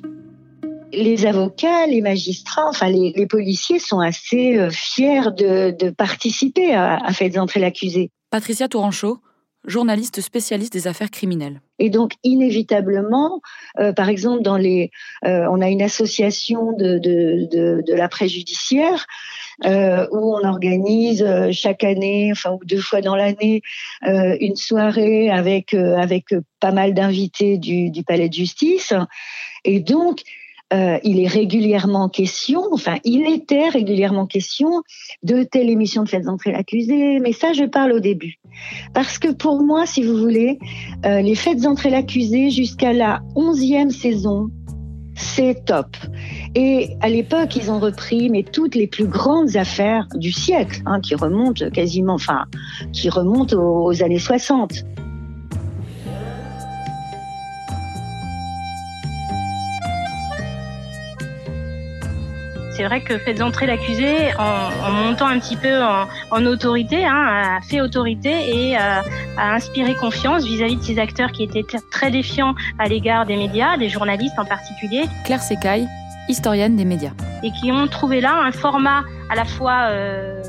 les 0.93 1.27
avocats, 1.27 1.87
les 1.87 2.01
magistrats, 2.01 2.69
enfin 2.69 2.89
les, 2.89 3.13
les 3.17 3.27
policiers 3.27 3.79
sont 3.79 4.01
assez 4.01 4.59
euh, 4.59 4.71
fiers 4.71 5.31
de, 5.37 5.71
de 5.71 5.91
participer 5.91 6.75
à, 6.75 6.97
à 6.97 7.13
Faites 7.13 7.39
entrer 7.39 7.61
l'accusé. 7.61 8.11
Patricia 8.31 8.69
Touranchot, 8.69 9.19
journaliste 9.67 10.21
spécialiste 10.21 10.73
des 10.73 10.87
affaires 10.89 11.11
criminelles. 11.11 11.61
Et 11.79 11.89
donc, 11.89 12.13
inévitablement, 12.25 13.41
euh, 13.79 13.93
par 13.93 14.09
exemple, 14.09 14.43
dans 14.43 14.57
les, 14.57 14.91
euh, 15.25 15.47
on 15.51 15.61
a 15.61 15.69
une 15.69 15.83
association 15.83 16.73
de, 16.73 16.99
de, 16.99 17.49
de, 17.51 17.83
de 17.87 18.29
judiciaire 18.29 19.07
euh, 19.65 20.07
où 20.11 20.35
on 20.35 20.47
organise 20.47 21.25
chaque 21.53 21.85
année, 21.85 22.31
enfin 22.33 22.53
ou 22.53 22.65
deux 22.65 22.81
fois 22.81 23.01
dans 23.01 23.15
l'année, 23.15 23.63
une 24.03 24.57
soirée 24.57 25.31
avec 25.31 25.75
avec 25.75 26.35
pas 26.59 26.73
mal 26.73 26.95
d'invités 26.95 27.59
du, 27.59 27.91
du 27.91 28.03
palais 28.03 28.29
de 28.29 28.35
justice. 28.35 28.93
Et 29.65 29.79
donc, 29.79 30.23
euh, 30.73 30.99
il 31.03 31.21
est 31.21 31.29
régulièrement 31.29 32.09
question, 32.09 32.63
enfin, 32.73 32.97
il 33.05 33.27
était 33.27 33.69
régulièrement 33.69 34.27
question 34.27 34.83
de 35.23 35.43
telle 35.43 35.69
émission 35.69 36.03
de 36.03 36.09
Faites 36.09 36.29
entrer 36.29 36.53
l'accusé, 36.53 37.19
mais 37.21 37.33
ça, 37.33 37.53
je 37.53 37.65
parle 37.65 37.93
au 37.93 38.01
début. 38.01 38.39
Parce 38.95 39.19
que 39.19 39.33
pour 39.33 39.63
moi, 39.63 39.87
si 39.87 40.03
vous 40.03 40.17
voulez, 40.17 40.59
euh, 41.05 41.21
les 41.21 41.35
Faites 41.35 41.67
entrer 41.67 41.91
l'accusé 41.91 42.51
jusqu'à 42.51 42.93
la 42.93 43.23
onzième 43.35 43.91
saison, 43.91 44.51
c'est 45.15 45.65
top. 45.67 45.97
Et 46.55 46.97
à 47.01 47.09
l'époque, 47.09 47.57
ils 47.57 47.71
ont 47.71 47.79
repris 47.79 48.31
mais 48.31 48.43
toutes 48.43 48.75
les 48.75 48.87
plus 48.87 49.07
grandes 49.07 49.57
affaires 49.57 50.07
du 50.15 50.33
siècle, 50.33 50.81
hein, 50.87 51.01
qui 51.01 51.15
remontent 51.15 51.69
quasiment, 51.71 52.15
enfin, 52.15 52.45
qui 52.93 53.11
remontent 53.11 53.57
aux 53.57 54.03
années 54.03 54.19
60. 54.19 54.85
C'est 62.77 62.85
vrai 62.85 63.03
que 63.03 63.19
faites 63.19 63.43
entrer 63.43 63.67
l'accusé 63.67 64.35
en, 64.39 64.91
montant 64.91 65.27
un 65.27 65.39
petit 65.39 65.57
peu 65.57 65.83
en, 66.31 66.47
autorité, 66.47 67.05
hein, 67.05 67.59
a 67.59 67.61
fait 67.61 67.81
autorité 67.81 68.31
et 68.31 68.77
euh, 68.77 69.01
a 69.37 69.55
inspiré 69.55 69.95
confiance 69.95 70.45
vis-à-vis 70.45 70.77
de 70.77 70.83
ces 70.83 70.99
acteurs 70.99 71.33
qui 71.33 71.43
étaient 71.43 71.65
très 71.91 72.11
défiants 72.11 72.55
à 72.79 72.89
l'égard 72.89 73.27
des 73.27 73.37
médias, 73.37 73.77
des 73.77 73.89
journalistes 73.89 74.39
en 74.39 74.45
particulier. 74.45 75.05
Claire 75.25 75.43
Secaille, 75.43 75.87
historienne 76.29 76.77
des 76.77 76.85
médias. 76.85 77.13
Et 77.43 77.51
qui 77.53 77.73
ont 77.73 77.87
trouvé 77.89 78.21
là 78.21 78.41
un 78.43 78.53
format 78.53 79.05
à 79.29 79.35
la 79.35 79.45
fois 79.45 79.89
euh, 79.91 80.43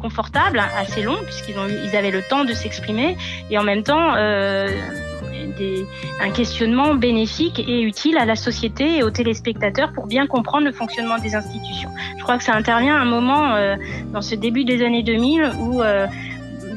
confortable, 0.00 0.62
assez 0.78 1.02
long, 1.02 1.16
puisqu'ils 1.24 1.56
ils 1.86 1.96
avaient 1.96 2.10
le 2.10 2.22
temps 2.22 2.44
de 2.44 2.52
s'exprimer, 2.52 3.16
et 3.50 3.58
en 3.58 3.62
même 3.62 3.82
temps 3.82 4.14
euh, 4.16 4.68
un 6.20 6.30
questionnement 6.30 6.94
bénéfique 6.94 7.58
et 7.58 7.82
utile 7.82 8.18
à 8.18 8.24
la 8.24 8.36
société 8.36 8.98
et 8.98 9.02
aux 9.02 9.10
téléspectateurs 9.10 9.92
pour 9.92 10.06
bien 10.06 10.26
comprendre 10.26 10.66
le 10.66 10.72
fonctionnement 10.72 11.18
des 11.18 11.34
institutions. 11.34 11.90
Je 12.18 12.22
crois 12.22 12.38
que 12.38 12.44
ça 12.44 12.54
intervient 12.54 12.96
à 12.96 13.00
un 13.00 13.04
moment 13.04 13.54
euh, 13.54 13.76
dans 14.12 14.22
ce 14.22 14.34
début 14.34 14.64
des 14.64 14.84
années 14.84 15.02
2000 15.02 15.52
où 15.60 15.82
euh, 15.82 16.06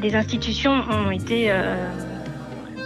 les 0.02 0.16
institutions 0.16 0.84
ont 0.90 1.12
été 1.12 1.52
euh, 1.52 1.76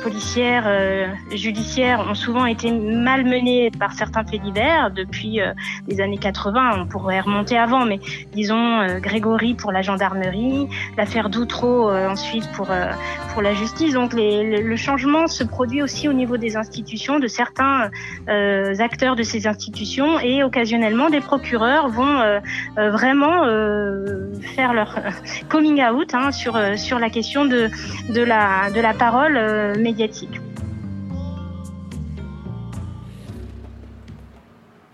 policières, 0.02 0.64
euh, 0.68 1.08
judiciaires 1.32 2.06
ont 2.10 2.16
souvent 2.16 2.46
été 2.46 2.72
malmenées 2.72 3.72
par 3.72 3.94
certains 3.94 4.24
faits 4.24 4.42
divers 4.42 4.92
depuis 4.92 5.40
euh, 5.40 5.54
les 5.88 6.02
années 6.02 6.18
80. 6.18 6.82
On 6.82 6.88
pourrait 6.88 7.22
remonter 7.22 7.58
avant, 7.58 7.86
mais 7.86 8.00
disons 8.34 8.80
euh, 8.80 9.00
Grégory 9.00 9.54
pour 9.54 9.72
la 9.72 9.82
gendarmerie, 9.82 10.68
l'affaire 10.98 11.30
Doutreau 11.30 11.92
ensuite 11.92 12.50
pour 12.54 12.70
pour 13.34 13.42
la 13.42 13.54
justice. 13.54 13.94
Donc 13.94 14.14
les, 14.14 14.62
le 14.62 14.76
changement 14.76 15.28
se 15.28 15.44
produit 15.44 15.82
aussi 15.82 16.10
au 16.10 16.14
niveau 16.14 16.38
des 16.38 16.58
institutions, 16.58 17.20
de 17.20 17.28
certains 17.28 17.90
acteurs 18.80 19.16
de 19.16 19.24
ces 19.24 19.48
institutions 19.48 20.20
et 20.20 20.44
occasionnellement 20.44 21.10
des 21.10 21.22
procureurs 21.22 21.90
vont 21.90 22.42
vraiment 22.78 23.44
faire 24.56 24.74
leur 24.74 25.00
coming 25.50 25.82
out 25.84 26.14
hein, 26.14 26.32
sur 26.32 26.60
sur 26.78 27.00
la 27.00 27.10
question 27.10 27.46
de 27.46 27.70
de 28.10 28.22
la 28.22 28.70
de 28.72 28.80
la 28.80 28.94
parole 28.94 29.38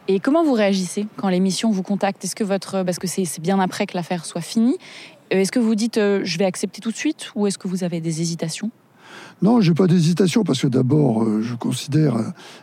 et 0.07 0.19
comment 0.19 0.43
vous 0.43 0.53
réagissez 0.53 1.05
quand 1.17 1.27
l'émission 1.27 1.69
vous 1.71 1.83
contacte? 1.83 2.23
Est-ce 2.23 2.35
que 2.35 2.43
votre 2.43 2.83
parce 2.83 2.97
que 2.97 3.07
c'est 3.07 3.41
bien 3.41 3.59
après 3.59 3.85
que 3.85 3.95
l'affaire 3.95 4.25
soit 4.25 4.41
finie, 4.41 4.77
euh, 5.33 5.37
est-ce 5.37 5.51
que 5.51 5.59
vous 5.59 5.75
dites 5.75 5.97
euh, 5.97 6.21
je 6.23 6.37
vais 6.37 6.45
accepter 6.45 6.81
tout 6.81 6.91
de 6.91 6.95
suite 6.95 7.31
ou 7.35 7.47
est-ce 7.47 7.57
que 7.57 7.67
vous 7.67 7.83
avez 7.83 7.99
des 7.99 8.21
hésitations? 8.21 8.71
Non, 9.41 9.61
j'ai 9.61 9.73
pas 9.73 9.87
d'hésitation 9.87 10.43
parce 10.43 10.61
que 10.61 10.67
d'abord, 10.67 11.23
euh, 11.23 11.41
je 11.41 11.55
considère, 11.55 12.15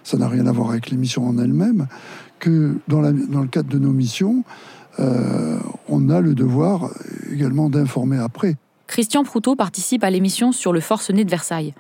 ça 0.03 0.17
n'a 0.17 0.29
rien 0.29 0.47
à 0.47 0.53
voir 0.53 0.71
avec 0.71 0.91
l'émission 0.91 1.27
en 1.27 1.39
elle-même, 1.39 1.87
que 2.39 2.79
dans, 2.89 3.01
la, 3.01 3.13
dans, 3.13 3.43
le 3.43 3.49
cadre 3.49 3.69
de 3.69 3.79
nos 3.79 3.93
missions, 3.93 4.45
on 5.89 6.09
a 6.09 6.21
le 6.21 6.35
devoir 6.35 6.91
également 7.33 7.69
d'informer 7.69 8.19
après. 8.19 8.55
Christian 8.87 9.25
Proutot 9.25 9.57
participe 9.57 10.05
à 10.05 10.11
l'émission 10.11 10.53
sur 10.53 10.73
le 10.73 10.81
forcené 10.81 11.25
de 11.25 11.31
Versailles. 11.31 11.75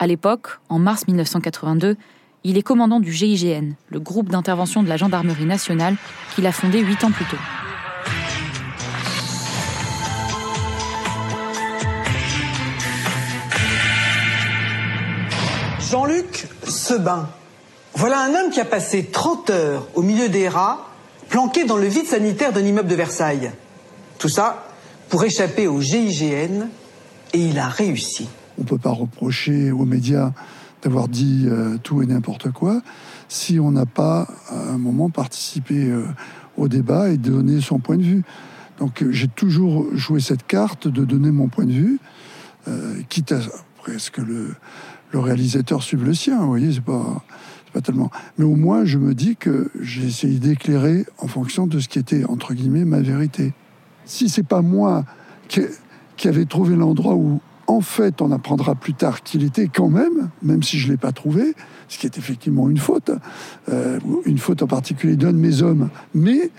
À 0.00 0.06
l'époque, 0.06 0.60
en 0.68 0.78
mars 0.78 1.08
1982, 1.08 1.96
il 2.44 2.56
est 2.56 2.62
commandant 2.62 3.00
du 3.00 3.12
GIGN, 3.12 3.72
le 3.88 3.98
groupe 3.98 4.28
d'intervention 4.28 4.84
de 4.84 4.88
la 4.88 4.96
gendarmerie 4.96 5.44
nationale 5.44 5.96
qu'il 6.34 6.46
a 6.46 6.52
fondé 6.52 6.78
huit 6.78 7.02
ans 7.02 7.10
plus 7.10 7.24
tôt. 7.24 7.36
Jean-Luc 15.90 16.46
Sebin. 16.64 17.28
Voilà 17.94 18.20
un 18.20 18.34
homme 18.34 18.50
qui 18.52 18.60
a 18.60 18.64
passé 18.64 19.06
30 19.06 19.50
heures 19.50 19.88
au 19.96 20.02
milieu 20.02 20.28
des 20.28 20.48
rats, 20.48 20.86
planqué 21.28 21.64
dans 21.64 21.76
le 21.76 21.88
vide 21.88 22.06
sanitaire 22.06 22.52
d'un 22.52 22.64
immeuble 22.64 22.88
de 22.88 22.94
Versailles. 22.94 23.50
Tout 24.18 24.28
ça 24.28 24.68
pour 25.08 25.24
échapper 25.24 25.66
au 25.66 25.80
GIGN, 25.80 26.68
et 27.32 27.38
il 27.38 27.58
a 27.58 27.68
réussi. 27.68 28.28
On 28.58 28.62
ne 28.62 28.66
peut 28.66 28.78
pas 28.78 28.90
reprocher 28.90 29.70
aux 29.70 29.84
médias 29.84 30.32
d'avoir 30.82 31.08
dit 31.08 31.44
euh, 31.46 31.76
tout 31.82 32.02
et 32.02 32.06
n'importe 32.06 32.50
quoi 32.50 32.82
si 33.28 33.60
on 33.60 33.70
n'a 33.70 33.86
pas 33.86 34.28
à 34.48 34.72
un 34.72 34.78
moment 34.78 35.10
participé 35.10 35.90
euh, 35.90 36.04
au 36.56 36.68
débat 36.68 37.10
et 37.10 37.18
donné 37.18 37.60
son 37.60 37.78
point 37.78 37.96
de 37.96 38.02
vue. 38.02 38.22
Donc 38.78 39.02
euh, 39.02 39.12
j'ai 39.12 39.28
toujours 39.28 39.86
joué 39.94 40.20
cette 40.20 40.46
carte 40.46 40.88
de 40.88 41.04
donner 41.04 41.30
mon 41.30 41.48
point 41.48 41.64
de 41.64 41.72
vue, 41.72 41.98
quitte 43.08 43.32
à 43.32 43.38
presque 43.78 44.18
le, 44.18 44.54
le 45.10 45.18
réalisateur 45.18 45.82
suive 45.82 46.04
le 46.04 46.12
sien. 46.12 46.38
Vous 46.40 46.48
voyez, 46.48 46.70
c'est 46.70 46.82
pas, 46.82 47.24
pas 47.72 47.80
tellement. 47.80 48.10
Mais 48.36 48.44
au 48.44 48.56
moins, 48.56 48.84
je 48.84 48.98
me 48.98 49.14
dis 49.14 49.36
que 49.36 49.70
j'ai 49.80 50.06
essayé 50.06 50.38
d'éclairer 50.38 51.06
en 51.16 51.28
fonction 51.28 51.66
de 51.66 51.80
ce 51.80 51.88
qui 51.88 51.98
était 51.98 52.24
entre 52.26 52.52
guillemets 52.52 52.84
ma 52.84 53.00
vérité. 53.00 53.54
Si 54.04 54.28
c'est 54.28 54.46
pas 54.46 54.60
moi 54.60 55.06
qui, 55.48 55.62
qui 56.18 56.28
avait 56.28 56.44
trouvé 56.44 56.76
l'endroit 56.76 57.14
où, 57.14 57.40
en 57.68 57.82
fait, 57.82 58.22
on 58.22 58.32
apprendra 58.32 58.74
plus 58.74 58.94
tard 58.94 59.22
qu'il 59.22 59.44
était 59.44 59.68
quand 59.68 59.90
même, 59.90 60.30
même 60.42 60.62
si 60.62 60.78
je 60.78 60.90
l'ai 60.90 60.96
pas 60.96 61.12
trouvé, 61.12 61.54
ce 61.88 61.98
qui 61.98 62.06
est 62.06 62.16
effectivement 62.16 62.68
une 62.70 62.78
faute, 62.78 63.10
euh, 63.68 64.00
une 64.24 64.38
faute 64.38 64.62
en 64.62 64.66
particulier 64.66 65.16
d'un 65.16 65.32
de 65.32 65.38
mes 65.38 65.60
hommes. 65.60 65.90
Mais 66.14 66.50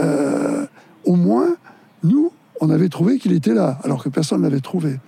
euh, 0.00 0.66
au 1.04 1.14
moins, 1.14 1.56
nous, 2.02 2.32
on 2.60 2.68
avait 2.70 2.88
trouvé 2.88 3.18
qu'il 3.18 3.32
était 3.32 3.54
là, 3.54 3.78
alors 3.84 4.02
que 4.02 4.08
personne 4.08 4.38
ne 4.38 4.42
l'avait 4.42 4.60
trouvé. 4.60 4.98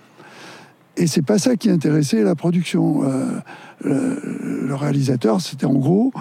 Et 0.95 1.07
c'est 1.07 1.21
pas 1.21 1.37
ça 1.37 1.57
qui 1.57 1.69
intéressait 1.69 2.23
la 2.23 2.35
production. 2.35 3.03
Euh, 3.03 3.39
le, 3.83 4.75
réalisateur, 4.75 5.41
c'était 5.41 5.65
en 5.65 5.73
gros 5.73 6.13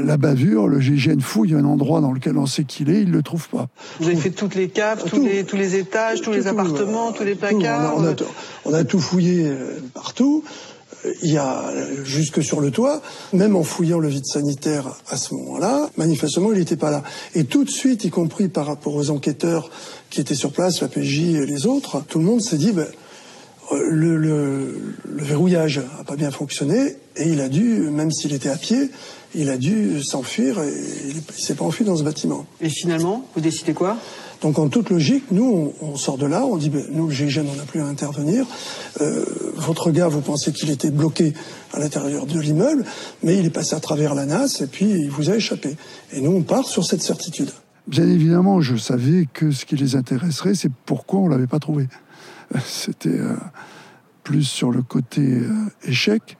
la 0.00 0.16
bavure, 0.16 0.68
le 0.68 0.80
GIGN 0.80 1.20
fouille 1.20 1.54
un 1.54 1.64
endroit 1.64 2.00
dans 2.00 2.12
lequel 2.12 2.38
on 2.38 2.46
sait 2.46 2.64
qu'il 2.64 2.90
est, 2.90 3.02
il 3.02 3.10
le 3.10 3.22
trouve 3.22 3.48
pas. 3.48 3.68
Vous 4.00 4.06
avez 4.06 4.16
fait 4.16 4.30
toutes 4.30 4.54
les 4.54 4.68
caves, 4.68 5.04
tous, 5.04 5.22
les, 5.22 5.44
tous 5.44 5.56
les 5.56 5.76
étages, 5.76 6.20
tous 6.22 6.32
les 6.32 6.46
appartements, 6.46 7.12
tous 7.12 7.24
les 7.24 7.34
placards 7.34 7.94
on, 7.96 8.04
a, 8.04 8.14
on, 8.64 8.74
a, 8.74 8.84
tout 8.84 9.00
fouillé 9.00 9.46
euh, 9.46 9.80
partout. 9.94 10.44
Il 11.22 11.32
y 11.32 11.38
a 11.38 11.64
jusque 12.04 12.44
sur 12.44 12.60
le 12.60 12.70
toit, 12.70 13.02
même 13.32 13.56
en 13.56 13.64
fouillant 13.64 13.98
le 13.98 14.08
vide 14.08 14.24
sanitaire 14.24 14.94
à 15.10 15.16
ce 15.16 15.34
moment-là, 15.34 15.90
manifestement 15.96 16.52
il 16.52 16.60
n'était 16.60 16.76
pas 16.76 16.92
là. 16.92 17.02
Et 17.34 17.44
tout 17.44 17.64
de 17.64 17.70
suite, 17.70 18.04
y 18.04 18.10
compris 18.10 18.48
par 18.48 18.66
rapport 18.66 18.94
aux 18.94 19.10
enquêteurs 19.10 19.68
qui 20.10 20.20
étaient 20.20 20.36
sur 20.36 20.52
place, 20.52 20.80
la 20.80 20.88
PJ 20.88 21.34
et 21.34 21.46
les 21.46 21.66
autres, 21.66 22.04
tout 22.08 22.20
le 22.20 22.24
monde 22.24 22.40
s'est 22.40 22.56
dit, 22.56 22.70
ben, 22.70 22.86
le, 23.80 24.16
le, 24.16 24.94
verrouillage 25.04 25.78
n'a 25.78 26.04
pas 26.04 26.16
bien 26.16 26.30
fonctionné 26.30 26.96
et 27.16 27.28
il 27.28 27.40
a 27.40 27.48
dû, 27.48 27.90
même 27.90 28.10
s'il 28.10 28.32
était 28.32 28.48
à 28.48 28.56
pied, 28.56 28.90
il 29.34 29.48
a 29.48 29.56
dû 29.56 30.02
s'enfuir 30.02 30.60
et 30.62 30.72
il 31.08 31.16
ne 31.16 31.20
s'est 31.36 31.54
pas 31.54 31.64
enfui 31.64 31.84
dans 31.84 31.96
ce 31.96 32.02
bâtiment. 32.02 32.46
Et 32.60 32.68
finalement, 32.68 33.26
vous 33.34 33.40
décidez 33.40 33.72
quoi? 33.72 33.96
Donc 34.42 34.58
en 34.58 34.68
toute 34.68 34.90
logique, 34.90 35.24
nous, 35.30 35.72
on, 35.80 35.96
sort 35.96 36.18
de 36.18 36.26
là, 36.26 36.44
on 36.44 36.56
dit, 36.56 36.68
ben, 36.68 36.84
nous, 36.90 37.06
le 37.06 37.14
GIGN, 37.14 37.46
on 37.48 37.54
n'a 37.54 37.62
plus 37.62 37.80
à 37.80 37.86
intervenir. 37.86 38.44
Euh, 39.00 39.24
votre 39.54 39.92
gars, 39.92 40.08
vous 40.08 40.20
pensez 40.20 40.52
qu'il 40.52 40.70
était 40.70 40.90
bloqué 40.90 41.32
à 41.72 41.78
l'intérieur 41.78 42.26
de 42.26 42.40
l'immeuble, 42.40 42.84
mais 43.22 43.38
il 43.38 43.46
est 43.46 43.50
passé 43.50 43.76
à 43.76 43.80
travers 43.80 44.14
la 44.14 44.26
nasse 44.26 44.60
et 44.60 44.66
puis 44.66 44.90
il 44.90 45.10
vous 45.10 45.30
a 45.30 45.36
échappé. 45.36 45.76
Et 46.12 46.20
nous, 46.20 46.32
on 46.32 46.42
part 46.42 46.66
sur 46.66 46.84
cette 46.84 47.02
certitude. 47.02 47.50
Bien 47.86 48.08
évidemment, 48.08 48.60
je 48.60 48.76
savais 48.76 49.28
que 49.32 49.52
ce 49.52 49.64
qui 49.64 49.76
les 49.76 49.94
intéresserait, 49.94 50.54
c'est 50.54 50.72
pourquoi 50.86 51.20
on 51.20 51.28
l'avait 51.28 51.46
pas 51.46 51.60
trouvé. 51.60 51.88
C'était 52.66 53.10
euh, 53.10 53.36
plus 54.24 54.44
sur 54.44 54.72
le 54.72 54.82
côté 54.82 55.22
euh, 55.22 55.50
échec 55.84 56.36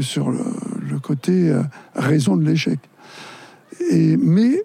sur 0.00 0.30
le, 0.30 0.98
côté 1.02 1.50
euh, 1.50 1.62
raison 1.94 2.36
de 2.36 2.44
l'échec. 2.44 2.78
Mais 3.92 4.62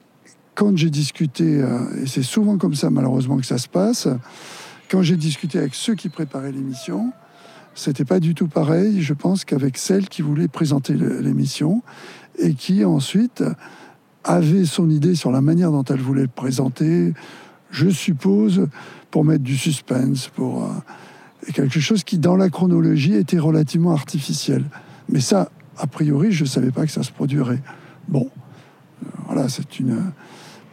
quand 0.55 0.77
j'ai 0.77 0.89
discuté, 0.89 1.63
et 2.01 2.05
c'est 2.05 2.23
souvent 2.23 2.57
comme 2.57 2.75
ça 2.75 2.89
malheureusement 2.89 3.37
que 3.37 3.45
ça 3.45 3.57
se 3.57 3.67
passe, 3.67 4.07
quand 4.89 5.01
j'ai 5.01 5.17
discuté 5.17 5.57
avec 5.57 5.75
ceux 5.75 5.95
qui 5.95 6.09
préparaient 6.09 6.51
l'émission, 6.51 7.11
c'était 7.75 8.05
pas 8.05 8.19
du 8.19 8.35
tout 8.35 8.47
pareil, 8.47 9.01
je 9.01 9.13
pense, 9.13 9.45
qu'avec 9.45 9.77
celle 9.77 10.09
qui 10.09 10.21
voulait 10.21 10.47
présenter 10.47 10.93
l'émission 10.93 11.81
et 12.37 12.53
qui 12.53 12.83
ensuite 12.83 13.43
avait 14.23 14.65
son 14.65 14.89
idée 14.89 15.15
sur 15.15 15.31
la 15.31 15.41
manière 15.41 15.71
dont 15.71 15.83
elle 15.83 16.01
voulait 16.01 16.23
le 16.23 16.27
présenter, 16.27 17.13
je 17.71 17.89
suppose, 17.89 18.67
pour 19.11 19.23
mettre 19.23 19.43
du 19.43 19.57
suspense, 19.57 20.27
pour 20.27 20.63
euh, 20.63 20.67
quelque 21.53 21.79
chose 21.79 22.03
qui, 22.03 22.17
dans 22.17 22.35
la 22.35 22.49
chronologie, 22.49 23.13
était 23.13 23.39
relativement 23.39 23.91
artificiel. 23.91 24.65
Mais 25.09 25.21
ça, 25.21 25.49
a 25.77 25.87
priori, 25.87 26.31
je 26.31 26.43
ne 26.43 26.49
savais 26.49 26.71
pas 26.71 26.85
que 26.85 26.91
ça 26.91 27.03
se 27.03 27.11
produirait. 27.11 27.61
Bon, 28.07 28.29
euh, 29.03 29.09
voilà, 29.27 29.49
c'est 29.49 29.79
une. 29.79 30.11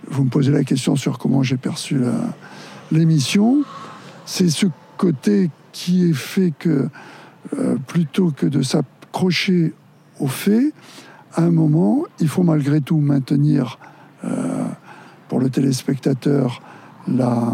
Vous 0.08 0.24
me 0.24 0.30
posez 0.30 0.52
la 0.52 0.62
question 0.62 0.94
sur 0.94 1.18
comment 1.18 1.42
j'ai 1.42 1.56
perçu 1.56 2.00
l'émission. 2.92 3.64
C'est 4.24 4.50
ce 4.50 4.66
côté 4.96 5.50
qui 5.72 6.08
est 6.08 6.14
fait 6.14 6.52
que, 6.56 6.88
euh, 7.58 7.76
plutôt 7.88 8.30
que 8.30 8.46
de 8.46 8.62
s'accrocher 8.62 9.74
aux 10.20 10.28
faits, 10.28 10.72
à 11.34 11.42
un 11.42 11.50
moment, 11.50 12.04
il 12.20 12.28
faut 12.28 12.44
malgré 12.44 12.80
tout 12.80 12.98
maintenir 12.98 13.78
pour 15.28 15.40
le 15.40 15.50
téléspectateur 15.50 16.62
la, 17.08 17.52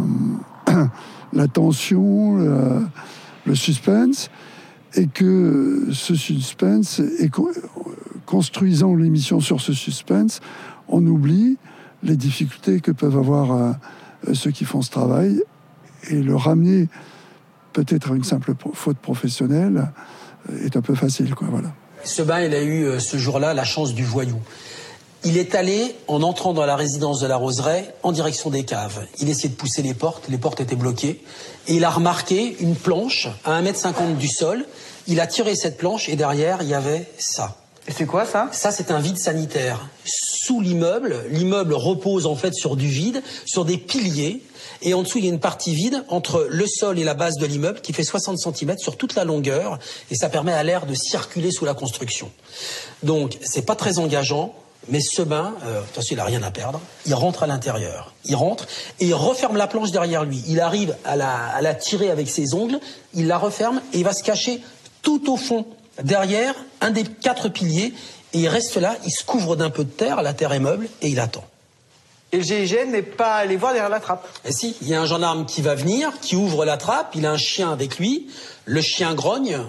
la 1.33 1.49
tension, 1.49 2.37
le, 3.47 3.55
suspense, 3.55 4.31
et 4.95 5.07
que 5.07 5.89
ce 5.93 6.15
suspense, 6.15 7.01
et 7.01 7.31
construisant 8.27 8.95
l'émission 8.95 9.41
sur 9.41 9.61
ce 9.61 9.73
suspense, 9.73 10.41
on 10.89 11.07
oublie 11.07 11.59
les 12.03 12.17
difficultés 12.17 12.81
que 12.81 12.91
peuvent 12.91 13.17
avoir 13.17 13.53
euh, 13.53 14.35
ceux 14.35 14.51
qui 14.51 14.65
font 14.65 14.83
ce 14.83 14.91
travail 14.91 15.43
et 16.11 16.21
le 16.21 16.37
ramener 16.37 16.89
peut-être 17.73 18.13
à 18.13 18.15
une 18.15 18.25
simple 18.25 18.55
faute 18.75 18.99
professionnelle 18.99 19.91
euh, 20.51 20.65
est 20.65 20.77
un 20.77 20.83
peu 20.83 20.95
facile, 20.95 21.35
quoi. 21.35 21.49
Voilà. 21.51 21.73
bain, 22.25 22.41
il 22.43 22.55
a 22.55 22.63
eu 22.63 22.85
euh, 22.85 22.99
ce 22.99 23.17
jour-là 23.17 23.55
la 23.55 23.65
chance 23.65 23.95
du 23.95 24.05
joyau. 24.05 24.41
Il 25.25 25.39
est 25.39 25.55
allé, 25.55 25.95
en 26.09 26.23
entrant 26.23 26.53
dans 26.53 26.67
la 26.67 26.75
résidence 26.75 27.21
de 27.21 27.29
la 27.29 27.37
Roseraie, 27.37 27.95
en 28.03 28.11
direction 28.11 28.51
des 28.51 28.65
caves. 28.65 29.07
Il 29.21 29.29
essayait 29.29 29.51
de 29.51 29.55
pousser 29.55 29.81
les 29.81 29.95
portes, 29.95 30.25
les 30.29 30.39
portes 30.39 30.61
étaient 30.61 30.75
bloquées, 30.75 31.23
et 31.69 31.75
il 31.75 31.85
a 31.85 31.91
remarqué 31.91 32.57
une 32.59 32.75
planche 32.75 33.29
à 33.45 33.63
1m50 33.63 34.17
du 34.17 34.27
sol. 34.27 34.67
Il 35.07 35.21
a 35.21 35.29
tiré 35.29 35.55
cette 35.55 35.79
planche, 35.79 36.09
et 36.09 36.17
derrière, 36.17 36.63
il 36.63 36.69
y 36.69 36.75
avait 36.75 37.09
ça. 37.19 37.57
Et 37.87 37.93
c'est 37.93 38.07
quoi 38.07 38.27
ça? 38.27 38.49
Ça, 38.53 38.73
c'est 38.73 38.91
un 38.91 38.99
vide 38.99 39.19
sanitaire. 39.19 39.89
Sous 40.05 40.61
l'immeuble, 40.61 41.25
l'immeuble 41.31 41.75
repose 41.75 42.27
en 42.27 42.35
fait 42.35 42.55
sur 42.55 42.75
du 42.75 42.89
vide, 42.89 43.23
sur 43.45 43.65
des 43.65 43.77
piliers, 43.77 44.43
et 44.83 44.95
en 44.95 45.03
dessous, 45.03 45.19
il 45.19 45.25
y 45.25 45.29
a 45.29 45.33
une 45.33 45.39
partie 45.39 45.75
vide 45.75 46.05
entre 46.09 46.49
le 46.51 46.67
sol 46.67 46.99
et 46.99 47.05
la 47.05 47.15
base 47.15 47.37
de 47.37 47.47
l'immeuble 47.47 47.81
qui 47.81 47.93
fait 47.93 48.03
60 48.03 48.39
cm 48.39 48.77
sur 48.79 48.97
toute 48.97 49.15
la 49.15 49.23
longueur, 49.25 49.79
et 50.11 50.17
ça 50.17 50.29
permet 50.29 50.53
à 50.53 50.65
l'air 50.65 50.87
de 50.87 50.95
circuler 50.95 51.53
sous 51.53 51.65
la 51.65 51.75
construction. 51.75 52.31
Donc, 53.05 53.39
c'est 53.43 53.63
pas 53.63 53.77
très 53.77 54.01
engageant. 54.01 54.55
Mais 54.89 55.01
ce 55.01 55.23
bain, 55.23 55.55
euh, 55.65 55.81
attention, 55.81 56.15
il 56.15 56.17
n'a 56.17 56.25
rien 56.25 56.43
à 56.43 56.51
perdre. 56.51 56.81
Il 57.07 57.15
rentre 57.15 57.45
à 57.45 57.47
l'intérieur. 57.47 58.13
Il 58.25 58.35
rentre 58.35 58.67
et 58.99 59.07
il 59.07 59.15
referme 59.15 59.57
la 59.57 59.67
planche 59.67 59.91
derrière 59.91 60.25
lui. 60.25 60.43
Il 60.49 60.61
arrive 60.61 60.97
à 61.05 61.17
la, 61.17 61.33
à 61.33 61.61
la 61.63 61.75
tirer 61.75 62.11
avec 62.11 62.29
ses 62.29 62.55
ongles. 62.55 62.81
Il 63.15 63.29
la 63.29 63.39
referme 63.39 63.81
et 63.93 63.99
il 63.99 64.05
va 64.05 64.13
se 64.13 64.23
cacher 64.23 64.61
tout 65.03 65.33
au 65.33 65.37
fond, 65.37 65.67
derrière 66.03 66.55
un 66.81 66.91
des 66.91 67.05
quatre 67.05 67.49
piliers. 67.49 67.95
Et 68.33 68.41
il 68.41 68.49
reste 68.49 68.77
là. 68.77 68.97
Il 69.05 69.13
se 69.13 69.25
couvre 69.25 69.57
d'un 69.57 69.71
peu 69.71 69.85
de 69.85 69.91
terre. 69.91 70.23
La 70.23 70.33
terre 70.33 70.53
est 70.53 70.61
meuble 70.61 70.89
et 71.01 71.09
il 71.09 71.21
attend. 71.21 71.45
Et 72.33 72.39
le 72.39 72.43
GIGN 72.43 72.91
n'est 72.91 73.03
pas 73.03 73.35
allé 73.35 73.57
voir 73.57 73.73
derrière 73.73 73.91
la 73.91 74.01
trappe. 74.01 74.27
Et 74.45 74.49
eh 74.49 74.53
si, 74.53 74.75
il 74.81 74.89
y 74.89 74.95
a 74.95 75.01
un 75.03 75.05
gendarme 75.05 75.45
qui 75.45 75.61
va 75.61 75.75
venir, 75.75 76.11
qui 76.23 76.35
ouvre 76.35 76.65
la 76.65 76.79
trappe. 76.79 77.15
Il 77.15 77.27
a 77.27 77.31
un 77.31 77.37
chien 77.37 77.71
avec 77.71 77.99
lui. 77.99 78.29
Le 78.65 78.81
chien 78.81 79.15
grogne. 79.15 79.61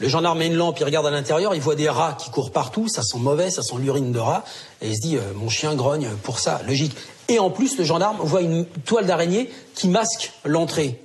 Le 0.00 0.08
gendarme 0.08 0.38
met 0.38 0.46
une 0.46 0.54
lampe, 0.54 0.78
il 0.78 0.84
regarde 0.84 1.06
à 1.06 1.10
l'intérieur, 1.10 1.54
il 1.56 1.60
voit 1.60 1.74
des 1.74 1.88
rats 1.88 2.16
qui 2.16 2.30
courent 2.30 2.52
partout, 2.52 2.86
ça 2.88 3.02
sent 3.02 3.18
mauvais, 3.18 3.50
ça 3.50 3.62
sent 3.62 3.74
l'urine 3.80 4.12
de 4.12 4.18
rat, 4.18 4.44
et 4.80 4.88
il 4.88 4.94
se 4.94 5.00
dit 5.00 5.16
euh, 5.16 5.32
mon 5.34 5.48
chien 5.48 5.74
grogne 5.74 6.08
pour 6.22 6.38
ça, 6.38 6.60
logique. 6.66 6.96
Et 7.28 7.40
en 7.40 7.50
plus, 7.50 7.76
le 7.76 7.84
gendarme 7.84 8.18
voit 8.20 8.42
une 8.42 8.64
toile 8.64 9.06
d'araignée 9.06 9.50
qui 9.74 9.88
masque 9.88 10.32
l'entrée. 10.44 11.00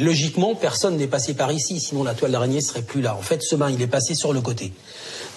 Logiquement, 0.00 0.54
personne 0.54 0.96
n'est 0.96 1.08
passé 1.08 1.34
par 1.34 1.50
ici, 1.50 1.80
sinon 1.80 2.04
la 2.04 2.14
toile 2.14 2.30
d'araignée 2.30 2.60
serait 2.60 2.82
plus 2.82 3.02
là. 3.02 3.16
En 3.16 3.22
fait, 3.22 3.42
ce 3.42 3.56
bain, 3.56 3.68
il 3.68 3.82
est 3.82 3.88
passé 3.88 4.14
sur 4.14 4.32
le 4.32 4.40
côté. 4.40 4.72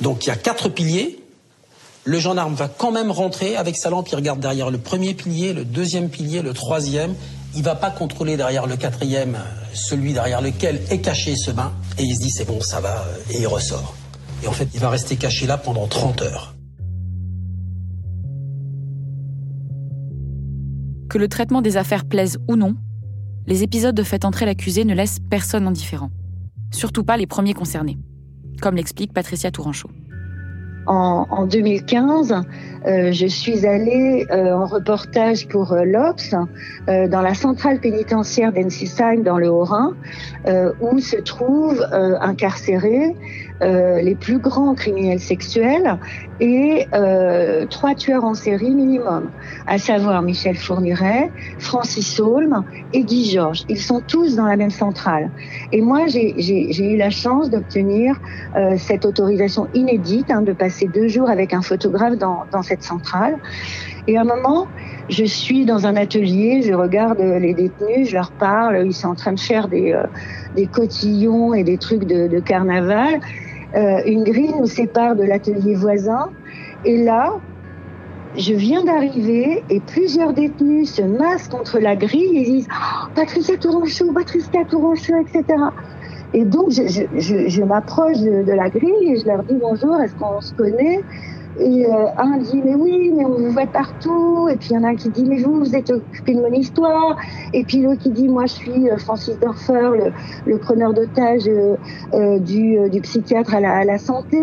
Donc 0.02 0.26
il 0.26 0.28
y 0.28 0.32
a 0.32 0.36
quatre 0.36 0.70
piliers. 0.70 1.20
Le 2.04 2.20
gendarme 2.20 2.54
va 2.54 2.68
quand 2.68 2.92
même 2.92 3.10
rentrer 3.10 3.56
avec 3.56 3.76
sa 3.76 3.90
lampe, 3.90 4.08
il 4.10 4.16
regarde 4.16 4.40
derrière 4.40 4.70
le 4.70 4.78
premier 4.78 5.16
pilier, 5.16 5.54
le 5.54 5.66
deuxième 5.66 6.10
pilier, 6.10 6.44
le 6.44 6.54
troisième, 6.54 7.16
il 7.56 7.64
va 7.64 7.76
pas 7.76 7.90
contrôler 7.90 8.38
derrière 8.38 8.68
le 8.68 8.76
quatrième, 8.76 9.38
celui 9.74 10.14
derrière 10.14 10.42
lequel 10.42 10.82
est 10.90 11.00
caché 11.00 11.36
ce 11.36 11.52
bain, 11.52 11.72
et 11.98 12.04
il 12.04 12.16
se 12.16 12.22
dit 12.22 12.30
c'est 12.30 12.46
bon, 12.46 12.60
ça 12.62 12.82
va, 12.82 13.02
euh, 13.02 13.34
et 13.34 13.42
il 13.42 13.48
ressort. 13.48 13.96
Et 14.44 14.48
en 14.48 14.52
fait, 14.52 14.68
il 14.74 14.80
va 14.80 14.90
rester 14.90 15.16
caché 15.16 15.48
là 15.48 15.58
pendant 15.58 15.88
30 15.88 16.22
heures. 16.24 16.56
Que 21.10 21.18
le 21.18 21.28
traitement 21.30 21.62
des 21.62 21.78
affaires 21.78 22.06
plaise 22.06 22.38
ou 22.50 22.56
non, 22.56 22.76
les 23.48 23.64
épisodes 23.64 23.96
de 23.96 24.04
Faites 24.04 24.26
entrer 24.26 24.46
l'accusé 24.46 24.84
ne 24.84 24.94
laissent 24.94 25.20
personne 25.30 25.68
indifférent. 25.68 26.12
Surtout 26.72 27.04
pas 27.04 27.16
les 27.16 27.28
premiers 27.28 27.54
concernés, 27.54 27.98
comme 28.62 28.76
l'explique 28.76 29.14
Patricia 29.14 29.52
Touranchot 29.52 29.90
en, 30.88 31.28
en 31.30 31.46
2015, 31.46 32.34
euh, 32.88 33.12
je 33.12 33.26
suis 33.26 33.66
allée 33.66 34.28
euh, 34.30 34.54
en 34.54 34.66
reportage 34.66 35.48
pour 35.48 35.74
euh, 35.74 35.84
l'Obs 35.84 36.36
euh, 36.88 37.08
dans 37.08 37.22
la 37.22 37.34
centrale 37.34 37.80
pénitentiaire 37.80 38.52
d'Ensisheim 38.54 39.24
dans 39.24 39.38
le 39.38 39.50
Haut-Rhin, 39.50 39.94
euh, 40.48 40.72
où 40.82 41.00
se 41.00 41.18
trouvent 41.18 41.86
incarcérés 43.62 44.04
les 44.04 44.16
plus 44.16 44.40
grands 44.40 44.76
criminels 44.76 45.20
sexuels 45.20 45.98
et 46.40 46.88
trois 47.70 47.96
tueurs 47.96 48.24
en 48.24 48.34
série 48.34 48.72
minimum, 48.72 49.30
à 49.68 49.78
savoir 49.78 50.22
Michel 50.22 50.58
Fourniret, 50.58 51.32
Francis 51.60 52.20
Holm 52.20 52.64
et 52.94 53.04
Guy 53.04 53.32
Georges. 53.32 53.64
Ils 53.70 53.80
sont 53.80 54.02
tous 54.02 54.36
dans 54.36 54.46
la 54.46 54.58
même 54.58 54.72
centrale. 54.72 55.32
Et 55.72 55.82
moi, 55.82 56.08
j'ai 56.08 56.94
eu 56.94 56.98
la 56.98 57.10
chance 57.10 57.50
d'obtenir 57.50 58.20
cette 58.78 59.06
autorisation 59.06 59.68
inédite 59.74 60.30
hein, 60.30 60.42
de 60.42 60.54
passer 60.54 60.88
deux 60.88 61.08
jours 61.08 61.30
avec 61.30 61.54
un 61.54 61.62
photographe 61.62 62.18
dans 62.18 62.62
cette 62.64 62.84
centrale. 62.84 63.36
Et 64.08 64.18
à 64.18 64.22
un 64.22 64.26
moment, 64.26 64.68
je 65.10 65.26
suis 65.26 65.66
dans 65.66 65.88
un 65.88 65.96
atelier, 65.96 66.62
je 66.62 66.74
regarde 66.74 67.20
les 67.20 67.54
détenus, 67.54 68.10
je 68.10 68.14
leur 68.14 68.32
parle, 68.32 68.86
ils 68.86 68.94
sont 68.94 69.08
en 69.08 69.16
train 69.16 69.34
de 69.34 69.40
faire 69.40 69.68
des, 69.68 69.94
euh, 69.94 70.66
cotillons 70.72 71.54
et 71.54 71.64
des 71.64 71.78
trucs 71.78 72.06
de, 72.06 72.40
carnaval. 72.40 73.20
Euh, 73.76 74.02
une 74.06 74.24
grille 74.24 74.54
nous 74.60 74.68
sépare 74.68 75.16
de 75.16 75.24
l'atelier 75.24 75.76
voisin. 75.76 76.30
Et 76.86 77.04
là, 77.04 77.34
je 78.38 78.54
viens 78.54 78.84
d'arriver 78.84 79.64
et 79.70 79.80
plusieurs 79.80 80.34
détenus 80.34 80.92
se 80.92 81.02
massent 81.02 81.48
contre 81.48 81.80
la 81.80 81.96
grille 81.96 82.38
et 82.38 82.44
disent 82.44 82.68
oh, 82.70 83.08
Patricia 83.16 83.58
Touranchot, 83.58 84.12
Patricia 84.14 84.64
Touranchot, 84.66 85.16
etc. 85.22 85.44
Et 86.34 86.44
donc, 86.46 86.70
je, 86.72 87.64
m'approche 87.64 88.20
de, 88.20 88.52
la 88.52 88.70
grille 88.70 89.14
et 89.14 89.20
je 89.20 89.26
leur 89.26 89.44
dis 89.44 89.56
bonjour, 89.60 90.00
est-ce 90.02 90.14
qu'on 90.16 90.42
se 90.42 90.54
connaît? 90.54 91.02
Et 91.60 91.86
euh, 91.86 92.08
un 92.18 92.38
dit 92.38 92.62
mais 92.64 92.76
oui, 92.76 93.12
mais 93.16 93.26
on 93.26 93.38
vous 93.38 93.52
voit 93.52 93.66
partout. 93.66 94.50
Et 94.50 94.58
puis 94.58 94.70
il 94.72 94.76
y 94.76 94.78
en 94.78 94.84
a 94.84 94.90
un 94.90 94.96
qui 94.96 95.10
dit 95.10 95.26
mais 95.26 95.38
vous, 95.38 95.60
vous 95.60 95.76
êtes 95.76 95.90
occupé 95.90 96.34
de 96.34 96.42
mon 96.42 96.52
histoire. 96.52 97.18
Et 97.54 97.64
puis 97.64 97.82
l'autre 97.82 98.02
qui 98.02 98.10
dit 98.10 98.28
moi 98.28 98.46
je 98.46 98.54
suis 98.54 98.90
euh, 98.90 98.98
Francis 98.98 99.40
Dorfer, 99.40 100.12
le, 100.46 100.58
preneur 100.58 100.94
d'otage 100.94 101.48
euh, 101.48 102.40
du, 102.40 103.02
psychiatre 103.02 103.56
à 103.56 103.62
la, 103.62 103.98
santé. 103.98 104.38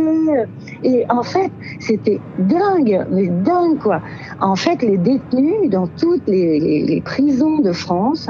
Et 0.83 1.05
en 1.11 1.22
fait 1.22 1.51
c'était 1.81 2.20
dingue, 2.38 3.07
mais 3.11 3.27
dingue 3.27 3.79
quoi. 3.79 4.01
En 4.40 4.57
fait 4.57 4.83
les 4.83 4.96
détenus 4.96 5.70
dans 5.70 5.87
toutes 5.87 6.27
les 6.27 7.03
prisons 7.05 7.59
de 7.59 7.72
France, 7.72 8.29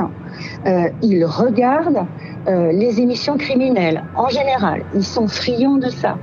ils 1.02 1.24
regardent 1.24 2.06
les 2.46 3.00
émissions 3.00 3.36
criminelles 3.36 4.02
en 4.16 4.28
général. 4.28 4.82
Ils 4.94 5.04
sont 5.04 5.28
friands 5.28 5.78
de 5.78 5.88
ça. 5.88 6.16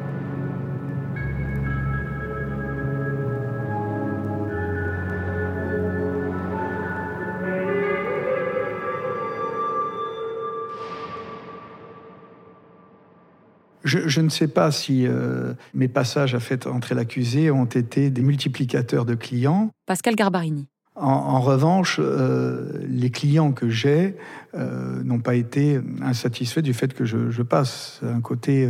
Je, 13.84 14.20
ne 14.22 14.30
sais 14.30 14.48
pas 14.48 14.72
si 14.72 15.06
euh, 15.08 15.54
mes 15.74 15.88
passages 15.88 16.36
à 16.36 16.40
fait 16.40 16.68
entrer 16.68 16.96
l'accusé 16.96 17.50
ont 17.50 17.66
été 17.66 18.10
des 18.10 18.22
multiplicateurs 18.22 19.06
de 19.06 19.16
clients. 19.16 19.72
Pascal 19.86 20.16
Garbarini. 20.16 20.68
En, 21.02 21.40
revanche, 21.40 21.98
euh, 22.00 22.72
les 22.86 23.10
clients 23.10 23.54
que 23.54 23.70
j'ai 23.70 24.18
euh, 24.54 25.02
n'ont 25.04 25.20
pas 25.20 25.36
été 25.36 25.80
insatisfaits 26.02 26.60
du 26.60 26.74
fait 26.74 26.94
que 26.94 27.06
je, 27.06 27.42
passe. 27.42 28.02
Un 28.04 28.20
côté, 28.20 28.70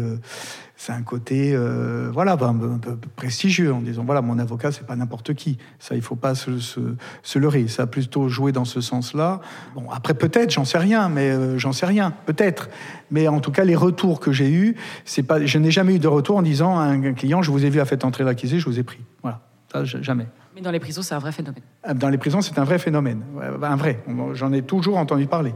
c'est 0.76 0.92
un 0.92 1.02
côté, 1.02 1.54
euh, 1.56 2.12
voilà, 2.14 2.38
peu, 2.38 2.46
un 2.46 2.80
prestigieux 3.16 3.74
en 3.74 3.82
disant 3.82 4.04
voilà, 4.04 4.22
mon 4.22 4.38
avocat, 4.38 4.72
c'est 4.72 4.86
pas 4.86 4.96
n'importe 4.96 5.34
qui. 5.34 5.58
Ça, 5.80 5.96
il 5.96 6.04
faut 6.04 6.16
pas 6.16 6.36
se, 6.36 7.40
leurrer. 7.40 7.68
Ça 7.68 7.84
a 7.84 7.88
plutôt 7.88 8.30
joué 8.30 8.52
dans 8.52 8.66
ce 8.66 8.80
sens-là. 8.80 9.42
Bon, 9.74 9.90
après 9.90 10.14
peut-être, 10.14 10.52
j'en 10.52 10.66
sais 10.66 10.78
rien, 10.78 11.10
mais 11.10 11.58
j'en 11.58 11.72
sais 11.72 11.88
rien, 11.88 12.14
peut-être. 12.28 12.70
Mais 13.10 13.28
en 13.28 13.40
tout 13.40 13.52
cas, 13.52 13.64
les 13.64 13.76
retours 13.76 14.20
que 14.20 14.32
j'ai 14.32 14.52
eus, 14.52 14.76
c'est 15.04 15.24
pas, 15.24 15.44
je 15.44 15.58
n'ai 15.58 15.72
jamais 15.72 15.96
eu 15.96 16.00
de 16.00 16.08
retour 16.08 16.38
en 16.38 16.44
disant 16.44 16.78
à 16.78 16.84
un 16.84 17.14
client, 17.14 17.42
je 17.42 17.50
vous 17.50 17.66
ai 17.66 17.72
vu 17.72 17.80
à 17.80 17.86
fait 17.86 18.06
entrer 18.06 18.24
l'accusé, 18.24 18.60
je 18.60 18.66
vous 18.66 18.78
ai 18.78 18.84
pris. 18.84 19.00
Voilà, 19.24 19.42
jamais. 19.84 20.28
Mais 20.60 20.64
dans 20.64 20.72
les 20.72 20.80
prisons, 20.82 21.02
c'est 21.02 21.16
un 21.16 21.20
vrai 21.20 21.32
phénomène. 21.32 21.64
Dans 21.96 22.10
les 22.10 22.18
prisons, 22.18 22.42
c'est 22.42 22.60
un 22.60 22.66
vrai 22.66 22.80
phénomène. 22.80 23.24
Un 23.64 23.78
vrai. 23.78 24.04
J'en 24.34 24.52
ai 24.52 24.62
toujours 24.62 24.98
entendu 24.98 25.26
parler. 25.26 25.54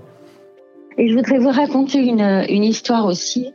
Et 0.98 1.10
je 1.10 1.16
voudrais 1.16 1.39
vous 1.39 1.50
raconter 1.50 2.00
une, 2.00 2.46
une 2.48 2.63
histoire 2.63 3.06
aussi 3.06 3.52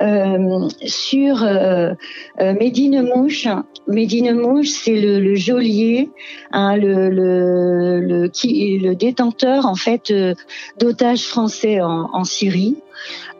euh, 0.00 0.68
sur 0.84 1.42
euh, 1.42 1.94
euh, 2.40 2.54
Médine 2.54 3.02
Mouche. 3.02 3.48
Médine 3.88 4.32
Mouche, 4.34 4.68
c'est 4.68 5.00
le, 5.00 5.18
le, 5.18 5.34
geôlier, 5.34 6.08
hein, 6.52 6.76
le, 6.76 7.10
le, 7.10 8.00
le, 8.00 8.28
qui, 8.28 8.78
le 8.78 8.94
détenteur 8.94 9.66
en 9.66 9.74
fait 9.74 10.12
euh, 10.12 10.34
d'otages 10.78 11.24
français 11.24 11.80
en, 11.80 12.10
en 12.12 12.22
Syrie. 12.22 12.76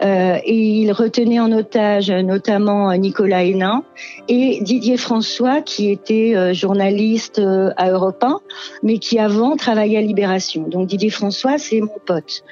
Euh, 0.02 0.36
et 0.44 0.56
il 0.56 0.92
retenait 0.92 1.40
en 1.40 1.52
otage 1.52 2.10
notamment 2.10 2.92
Nicolas 2.96 3.44
Hénin 3.44 3.84
et 4.28 4.60
Didier 4.62 4.96
François, 4.96 5.60
qui 5.60 5.90
était 5.90 6.34
euh, 6.34 6.52
journaliste 6.52 7.38
euh, 7.38 7.70
à 7.76 7.90
Europe 7.90 8.22
1, 8.22 8.40
mais 8.82 8.98
qui 8.98 9.18
avant 9.18 9.56
travaillait 9.56 9.98
à 9.98 10.02
Libération. 10.02 10.68
Donc 10.68 10.88
Didier 10.88 11.10
François, 11.10 11.58
c'est 11.58 11.80
mon 11.80 11.98
pote. 12.04 12.44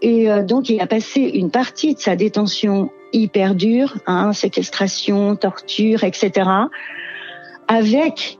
Et 0.00 0.30
euh, 0.30 0.42
donc 0.42 0.68
il 0.68 0.80
a 0.80 0.86
passé 0.86 1.20
une 1.20 1.50
partie 1.50 1.94
de 1.94 2.00
sa 2.00 2.16
détention 2.16 2.90
hyper 3.12 3.54
dure, 3.54 3.96
hein, 4.06 4.32
séquestration, 4.32 5.36
torture, 5.36 6.04
etc., 6.04 6.48
avec 7.68 8.38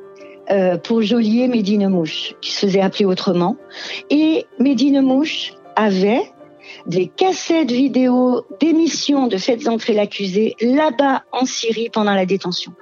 euh, 0.51 0.77
pour 0.77 1.03
geôlier 1.03 1.47
Médine 1.47 1.89
Mouche, 1.89 2.35
qui 2.41 2.53
se 2.53 2.67
faisait 2.67 2.81
appeler 2.81 3.05
autrement. 3.05 3.57
Et 4.11 4.47
Médine 4.59 5.01
Mouche 5.01 5.55
avait 5.77 6.32
des 6.87 7.07
cassettes 7.07 7.71
vidéo 7.71 8.45
d'émissions 8.61 9.27
de 9.27 9.37
Faites 9.37 9.69
entrer 9.69 9.93
l'accusé 9.93 10.55
là-bas 10.61 11.23
en 11.33 11.45
Syrie 11.45 11.91
pendant 11.93 12.15
la 12.15 12.27
détention. 12.27 12.73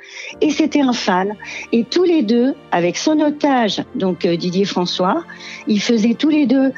Et 0.41 0.51
c'était 0.51 0.81
un 0.81 0.93
fan. 0.93 1.37
Et 1.73 1.85
tous 1.85 2.05
les 2.05 2.23
deux, 2.23 2.55
avec 2.71 2.97
son 2.97 3.21
otage, 3.21 3.83
donc 3.95 4.25
euh, 4.25 4.37
Didier 4.37 4.65
François, 4.65 5.25
ils 5.67 5.81
faisaient 5.81 6.15
tous 6.15 6.29
les 6.29 6.47
deux. 6.47 6.73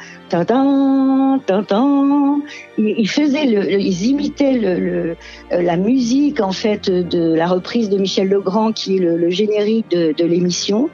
Ils 2.77 3.09
faisaient 3.09 3.45
le, 3.45 3.79
ils 3.79 4.05
imitaient 4.07 4.53
le, 4.53 5.15
euh, 5.51 5.61
la 5.61 5.77
musique 5.77 6.41
en 6.41 6.51
fait 6.51 6.89
de 6.89 7.33
la 7.35 7.47
reprise 7.47 7.89
de 7.89 7.99
Michel 7.99 8.29
Legrand 8.29 8.71
qui 8.71 8.97
est 8.97 8.99
le, 8.99 9.15
le 9.17 9.29
générique 9.29 9.89
de, 9.91 10.13
de 10.17 10.25
l'émission. 10.25 10.89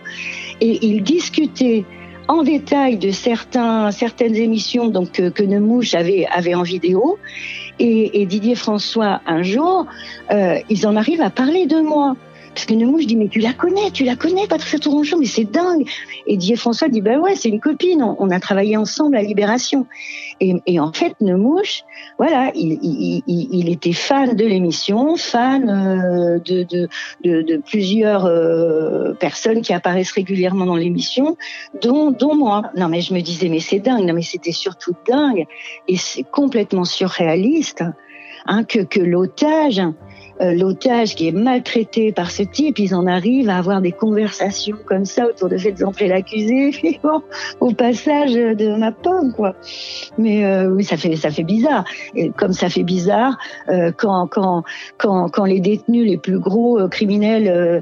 Et 0.62 0.86
ils 0.86 1.02
discutaient 1.04 1.86
en 2.30 2.44
détail 2.44 2.98
de 2.98 3.10
certains, 3.10 3.90
certaines 3.92 4.36
émissions 4.36 4.88
donc, 4.88 5.12
que, 5.14 5.30
que 5.30 5.42
Nemouche 5.42 5.96
avait, 5.96 6.28
en 6.54 6.62
vidéo. 6.62 7.18
Et, 7.80 8.22
et 8.22 8.26
Didier 8.28 8.54
François, 8.54 9.22
un 9.26 9.42
jour, 9.42 9.88
euh, 10.32 10.60
ils 10.70 10.86
en 10.86 10.96
arrivent 10.96 11.24
à 11.24 11.32
parler 11.32 11.66
de 11.66 11.82
moi. 11.82 12.16
Parce 12.60 12.68
que 12.68 12.74
Nemouche 12.74 13.06
dit, 13.06 13.16
mais 13.16 13.30
tu 13.30 13.40
la 13.40 13.54
connais, 13.54 13.90
tu 13.90 14.04
la 14.04 14.18
connais, 14.18 14.46
Patricia 14.46 14.80
Tourangeau, 14.80 15.18
mais 15.18 15.28
c'est 15.28 15.50
dingue. 15.50 15.88
Et 16.28 16.36
Didier 16.36 16.58
François 16.58 16.90
dit, 16.90 17.00
ben 17.00 17.18
ouais, 17.18 17.38
c'est 17.38 17.48
une 17.48 17.62
copine, 17.62 18.04
on, 18.04 18.30
a 18.32 18.40
travaillé 18.42 18.76
ensemble 18.76 19.16
à 19.16 19.22
Libération. 19.22 19.88
Et, 20.42 20.78
en 20.78 20.92
fait, 20.92 21.14
Nemouche, 21.22 21.84
voilà, 22.18 22.52
il, 22.56 23.70
était 23.70 23.94
fan 23.94 24.36
de 24.36 24.44
l'émission, 24.46 25.16
fan 25.16 25.70
euh, 25.70 26.40
de, 27.24 27.58
plusieurs 27.66 28.26
euh, 28.26 29.14
personnes 29.14 29.62
qui 29.62 29.72
apparaissent 29.72 30.12
régulièrement 30.12 30.66
dans 30.66 30.76
l'émission, 30.76 31.38
dont, 31.82 32.14
moi. 32.36 32.64
Non, 32.76 32.90
mais 32.90 33.00
je 33.00 33.14
me 33.14 33.22
disais, 33.22 33.48
mais 33.48 33.62
c'est 33.62 33.80
dingue, 33.80 34.06
non, 34.06 34.14
mais 34.14 34.22
c'était 34.22 34.52
surtout 34.52 34.96
dingue, 35.08 35.46
et 35.88 35.96
c'est 35.96 36.24
complètement 36.24 36.84
surréaliste 36.84 37.86
hein, 38.48 38.66
que, 38.66 39.00
l'otage 39.00 39.82
l'otage 40.40 41.16
qui 41.16 41.28
est 41.28 41.32
maltraité 41.32 42.12
par 42.12 42.32
ce 42.32 42.44
type, 42.44 42.80
ils 42.80 42.96
en 42.96 43.08
arrivent 43.08 43.50
à 43.50 43.58
avoir 43.58 43.82
des 43.82 43.92
conversations 43.92 44.78
comme 44.86 45.06
ça 45.06 45.28
autour 45.28 45.50
de 45.50 45.58
fait 45.58 45.74
d'entrer 45.74 46.08
l'accusé, 46.08 47.00
au 47.60 47.72
passage 47.72 48.34
de 48.34 48.76
ma 48.78 48.92
pomme, 48.92 49.34
quoi. 49.34 49.56
Mais 50.20 50.46
euh, 50.46 50.68
oui, 50.68 50.84
ça 50.84 50.98
fait 50.98 51.16
ça 51.16 51.32
fait 51.32 51.44
bizarre. 51.44 51.86
Et 52.14 52.30
comme 52.30 52.52
ça 52.52 52.70
fait 52.70 52.84
bizarre 52.84 53.38
euh, 53.70 53.92
quand 53.96 54.28
quand 54.28 54.64
quand 54.98 55.30
quand 55.30 55.46
les 55.46 55.62
détenus 55.62 56.06
les 56.06 56.18
plus 56.18 56.40
gros 56.40 56.88
criminels 56.90 57.82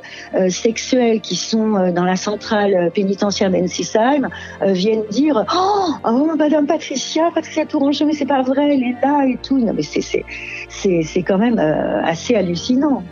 sexuels 0.49 1.19
qui 1.19 1.35
sont 1.35 1.91
dans 1.91 2.03
la 2.03 2.15
centrale 2.15 2.91
pénitentiaire 2.93 3.49
d'Ensisheim 3.49 4.29
viennent 4.61 5.05
dire 5.09 5.45
oh, 5.53 5.93
oh 6.05 6.31
Madame 6.37 6.67
Patricia 6.67 7.31
Patricia 7.33 7.65
Tourangeau 7.65 8.05
mais 8.05 8.13
c'est 8.13 8.25
pas 8.25 8.43
vrai 8.43 8.75
elle 8.75 8.83
est 8.83 8.95
là 9.01 9.25
et 9.27 9.37
tout. 9.41 9.57
Non 9.57 9.73
mais 9.73 9.81
c'est 9.81 10.01
c'est 10.01 10.23
c'est 10.69 11.01
c'est 11.03 11.23
quand 11.23 11.39
même 11.39 11.57
assez 11.57 12.35
hallucinant. 12.35 13.03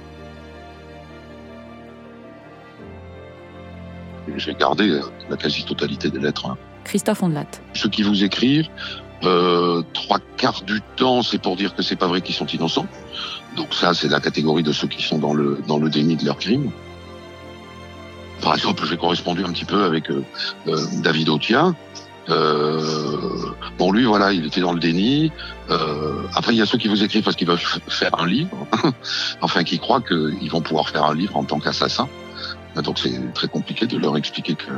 J'ai 4.37 4.53
gardé 4.53 4.99
la 5.29 5.37
quasi-totalité 5.37 6.09
des 6.09 6.19
lettres. 6.19 6.47
Hein. 6.47 6.57
Christophe 6.85 7.23
Ondelat. 7.23 7.47
Ceux 7.73 7.89
qui 7.89 8.03
vous 8.03 8.23
écrivent, 8.23 8.67
euh, 9.23 9.81
trois 9.93 10.19
quarts 10.37 10.61
du 10.63 10.81
temps, 10.95 11.23
c'est 11.23 11.41
pour 11.41 11.55
dire 11.55 11.75
que 11.75 11.81
c'est 11.81 11.95
pas 11.95 12.07
vrai 12.07 12.21
qu'ils 12.21 12.35
sont 12.35 12.47
innocents. 12.47 12.87
Donc 13.55 13.73
ça, 13.73 13.93
c'est 13.93 14.09
la 14.09 14.19
catégorie 14.19 14.63
de 14.63 14.71
ceux 14.71 14.87
qui 14.87 15.01
sont 15.01 15.17
dans 15.17 15.33
le 15.33 15.59
dans 15.67 15.77
le 15.77 15.89
déni 15.89 16.15
de 16.15 16.25
leur 16.25 16.37
crime. 16.37 16.71
Par 18.41 18.53
exemple, 18.55 18.85
j'ai 18.85 18.97
correspondu 18.97 19.43
un 19.43 19.51
petit 19.51 19.65
peu 19.65 19.85
avec 19.85 20.11
euh, 20.11 20.23
euh, 20.67 20.77
David 21.01 21.29
Otia, 21.29 21.73
euh, 22.29 22.81
bon, 23.77 23.91
lui, 23.91 24.05
voilà, 24.05 24.31
il 24.33 24.45
était 24.45 24.61
dans 24.61 24.73
le 24.73 24.79
déni. 24.79 25.31
Euh, 25.69 26.23
après, 26.33 26.53
il 26.53 26.57
y 26.57 26.61
a 26.61 26.65
ceux 26.65 26.77
qui 26.77 26.87
vous 26.87 27.03
écrivent 27.03 27.23
parce 27.23 27.35
qu'ils 27.35 27.47
veulent 27.47 27.59
faire 27.87 28.19
un 28.19 28.25
livre, 28.25 28.67
enfin, 29.41 29.63
qui 29.63 29.79
croient 29.79 30.01
qu'ils 30.01 30.49
vont 30.49 30.61
pouvoir 30.61 30.89
faire 30.89 31.05
un 31.05 31.15
livre 31.15 31.35
en 31.37 31.43
tant 31.43 31.59
qu'assassin. 31.59 32.07
Donc, 32.83 32.99
c'est 32.99 33.33
très 33.33 33.47
compliqué 33.47 33.87
de 33.87 33.97
leur 33.97 34.17
expliquer 34.17 34.55
qu'il 34.55 34.73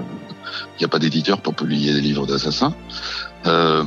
n'y 0.79 0.85
a 0.85 0.87
pas 0.87 0.99
d'éditeur 0.99 1.41
pour 1.41 1.55
publier 1.55 1.93
des 1.93 2.01
livres 2.01 2.25
d'assassins. 2.25 2.73
Euh, 3.45 3.83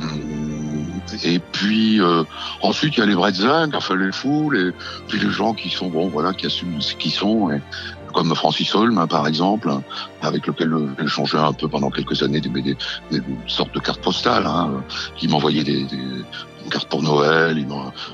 et 1.23 1.39
puis 1.39 1.99
euh, 1.99 2.23
ensuite 2.61 2.95
il 2.95 2.99
y 3.01 3.03
a 3.03 3.05
les 3.05 3.15
Bretzel, 3.15 3.69
enfin 3.75 3.95
les 3.95 4.11
fous, 4.11 4.49
les, 4.49 4.71
puis 5.07 5.19
les 5.19 5.29
gens 5.29 5.53
qui 5.53 5.69
sont 5.69 5.89
bon 5.89 6.07
voilà 6.07 6.31
qui 6.31 6.45
assument 6.45 6.79
ce 6.79 6.95
qu'ils 6.95 7.11
sont 7.11 7.51
et, 7.51 7.61
comme 8.11 8.35
Francis 8.35 8.73
Holm, 8.75 9.07
par 9.07 9.27
exemple, 9.27 9.71
avec 10.21 10.47
lequel 10.47 10.73
j'ai 10.99 11.07
changé 11.07 11.37
un 11.37 11.53
peu 11.53 11.67
pendant 11.67 11.89
quelques 11.89 12.21
années 12.23 12.41
des, 12.41 12.49
des, 12.49 12.75
des 13.11 13.21
sortes 13.47 13.73
de 13.73 13.79
cartes 13.79 14.01
postales, 14.01 14.45
hein, 14.45 14.83
qui 15.15 15.27
m'envoyait 15.27 15.63
des, 15.63 15.85
des, 15.85 15.97
cartes 16.69 16.89
pour 16.89 17.01
Noël. 17.01 17.65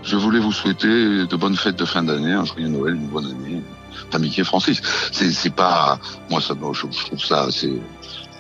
Je 0.04 0.16
voulais 0.16 0.40
vous 0.40 0.52
souhaiter 0.52 1.26
de 1.26 1.36
bonnes 1.36 1.56
fêtes 1.56 1.76
de 1.76 1.86
fin 1.86 2.04
d'année, 2.04 2.34
un 2.34 2.46
joyeux 2.46 2.70
Noël, 2.70 2.96
une 2.96 3.08
bonne 3.08 3.26
année. 3.26 3.62
Amitié 4.14 4.44
Francis. 4.44 4.82
C'est, 5.12 5.54
pas, 5.54 6.00
moi 6.30 6.42
ça, 6.42 6.54
je, 6.74 6.82
trouve 7.06 7.20
ça, 7.20 7.48
c'est, 7.52 7.74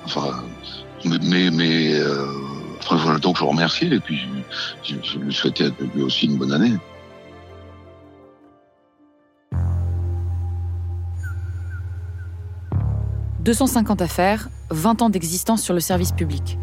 enfin, 0.05 0.43
mais, 1.05 1.49
mais, 1.51 1.93
euh, 1.95 2.25
donc 3.21 3.37
je 3.37 3.41
vous 3.43 3.49
remercie 3.49 3.85
et 3.85 3.99
puis 3.99 4.19
je, 4.83 4.95
je 5.03 5.17
lui 5.19 5.33
souhaitais 5.33 5.69
aussi 5.99 6.25
une 6.27 6.37
bonne 6.37 6.53
année. 6.53 6.73
250 13.47 14.01
affaires, 14.01 14.49
20 14.71 15.03
ans 15.03 15.09
d'existence 15.09 15.63
sur 15.63 15.73
le 15.73 15.79
service 15.79 16.11
public. 16.11 16.59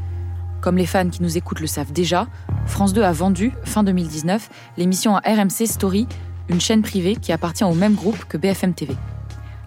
Comme 0.60 0.76
les 0.76 0.84
fans 0.84 1.08
qui 1.08 1.22
nous 1.22 1.38
écoutent 1.38 1.60
le 1.60 1.66
savent 1.66 1.92
déjà, 1.92 2.26
France 2.66 2.92
2 2.92 3.02
a 3.02 3.10
vendu, 3.10 3.52
fin 3.64 3.82
2019, 3.82 4.50
l'émission 4.76 5.16
à 5.16 5.20
RMC 5.20 5.66
Story, 5.66 6.06
une 6.48 6.60
chaîne 6.60 6.82
privée 6.82 7.16
qui 7.16 7.32
appartient 7.32 7.64
au 7.64 7.74
même 7.74 7.94
groupe 7.94 8.24
que 8.24 8.36
BFM 8.36 8.74
TV. 8.74 8.94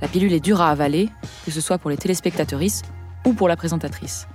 La 0.01 0.07
pilule 0.07 0.33
est 0.33 0.39
dure 0.39 0.61
à 0.61 0.69
avaler, 0.69 1.09
que 1.45 1.51
ce 1.51 1.61
soit 1.61 1.77
pour 1.77 1.89
les 1.89 1.97
téléspectatrices 1.97 2.83
ou 3.25 3.33
pour 3.33 3.47
la 3.47 3.55
présentatrice. 3.55 4.27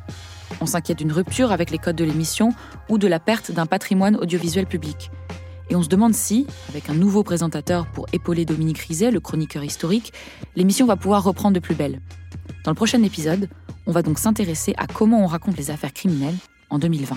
On 0.61 0.66
s'inquiète 0.66 0.98
d'une 0.98 1.12
rupture 1.12 1.52
avec 1.52 1.70
les 1.70 1.78
codes 1.78 1.96
de 1.96 2.05
l'émission 2.05 2.50
ou 2.88 2.98
de 2.98 3.09
la 3.09 3.20
perte 3.20 3.52
d'un 3.52 3.66
patrimoine 3.66 4.16
audiovisuel 4.16 4.66
public. 4.66 5.11
Et 5.70 5.76
on 5.76 5.83
se 5.83 5.88
demande 5.88 6.14
si, 6.14 6.46
avec 6.68 6.90
un 6.90 6.94
nouveau 6.94 7.22
présentateur 7.22 7.87
pour 7.87 8.07
épauler 8.12 8.44
Dominique 8.44 8.78
Rizet, 8.78 9.11
le 9.11 9.20
chroniqueur 9.20 9.64
historique, 9.64 10.12
l'émission 10.57 10.87
va 10.87 10.96
pouvoir 10.96 11.22
reprendre 11.24 11.55
de 11.55 11.61
plus 11.61 11.74
belle. 11.74 12.00
Dans 12.64 12.70
le 12.70 12.76
prochain 12.76 13.02
épisode, 13.02 13.48
on 13.87 13.92
va 13.92 14.02
donc 14.02 14.18
s'intéresser 14.18 14.74
à 14.76 14.87
comment 14.87 15.22
on 15.24 15.26
raconte 15.26 15.57
les 15.57 15.70
affaires 15.70 15.92
criminelles 15.92 16.37
en 16.70 16.78
2020. 16.78 17.16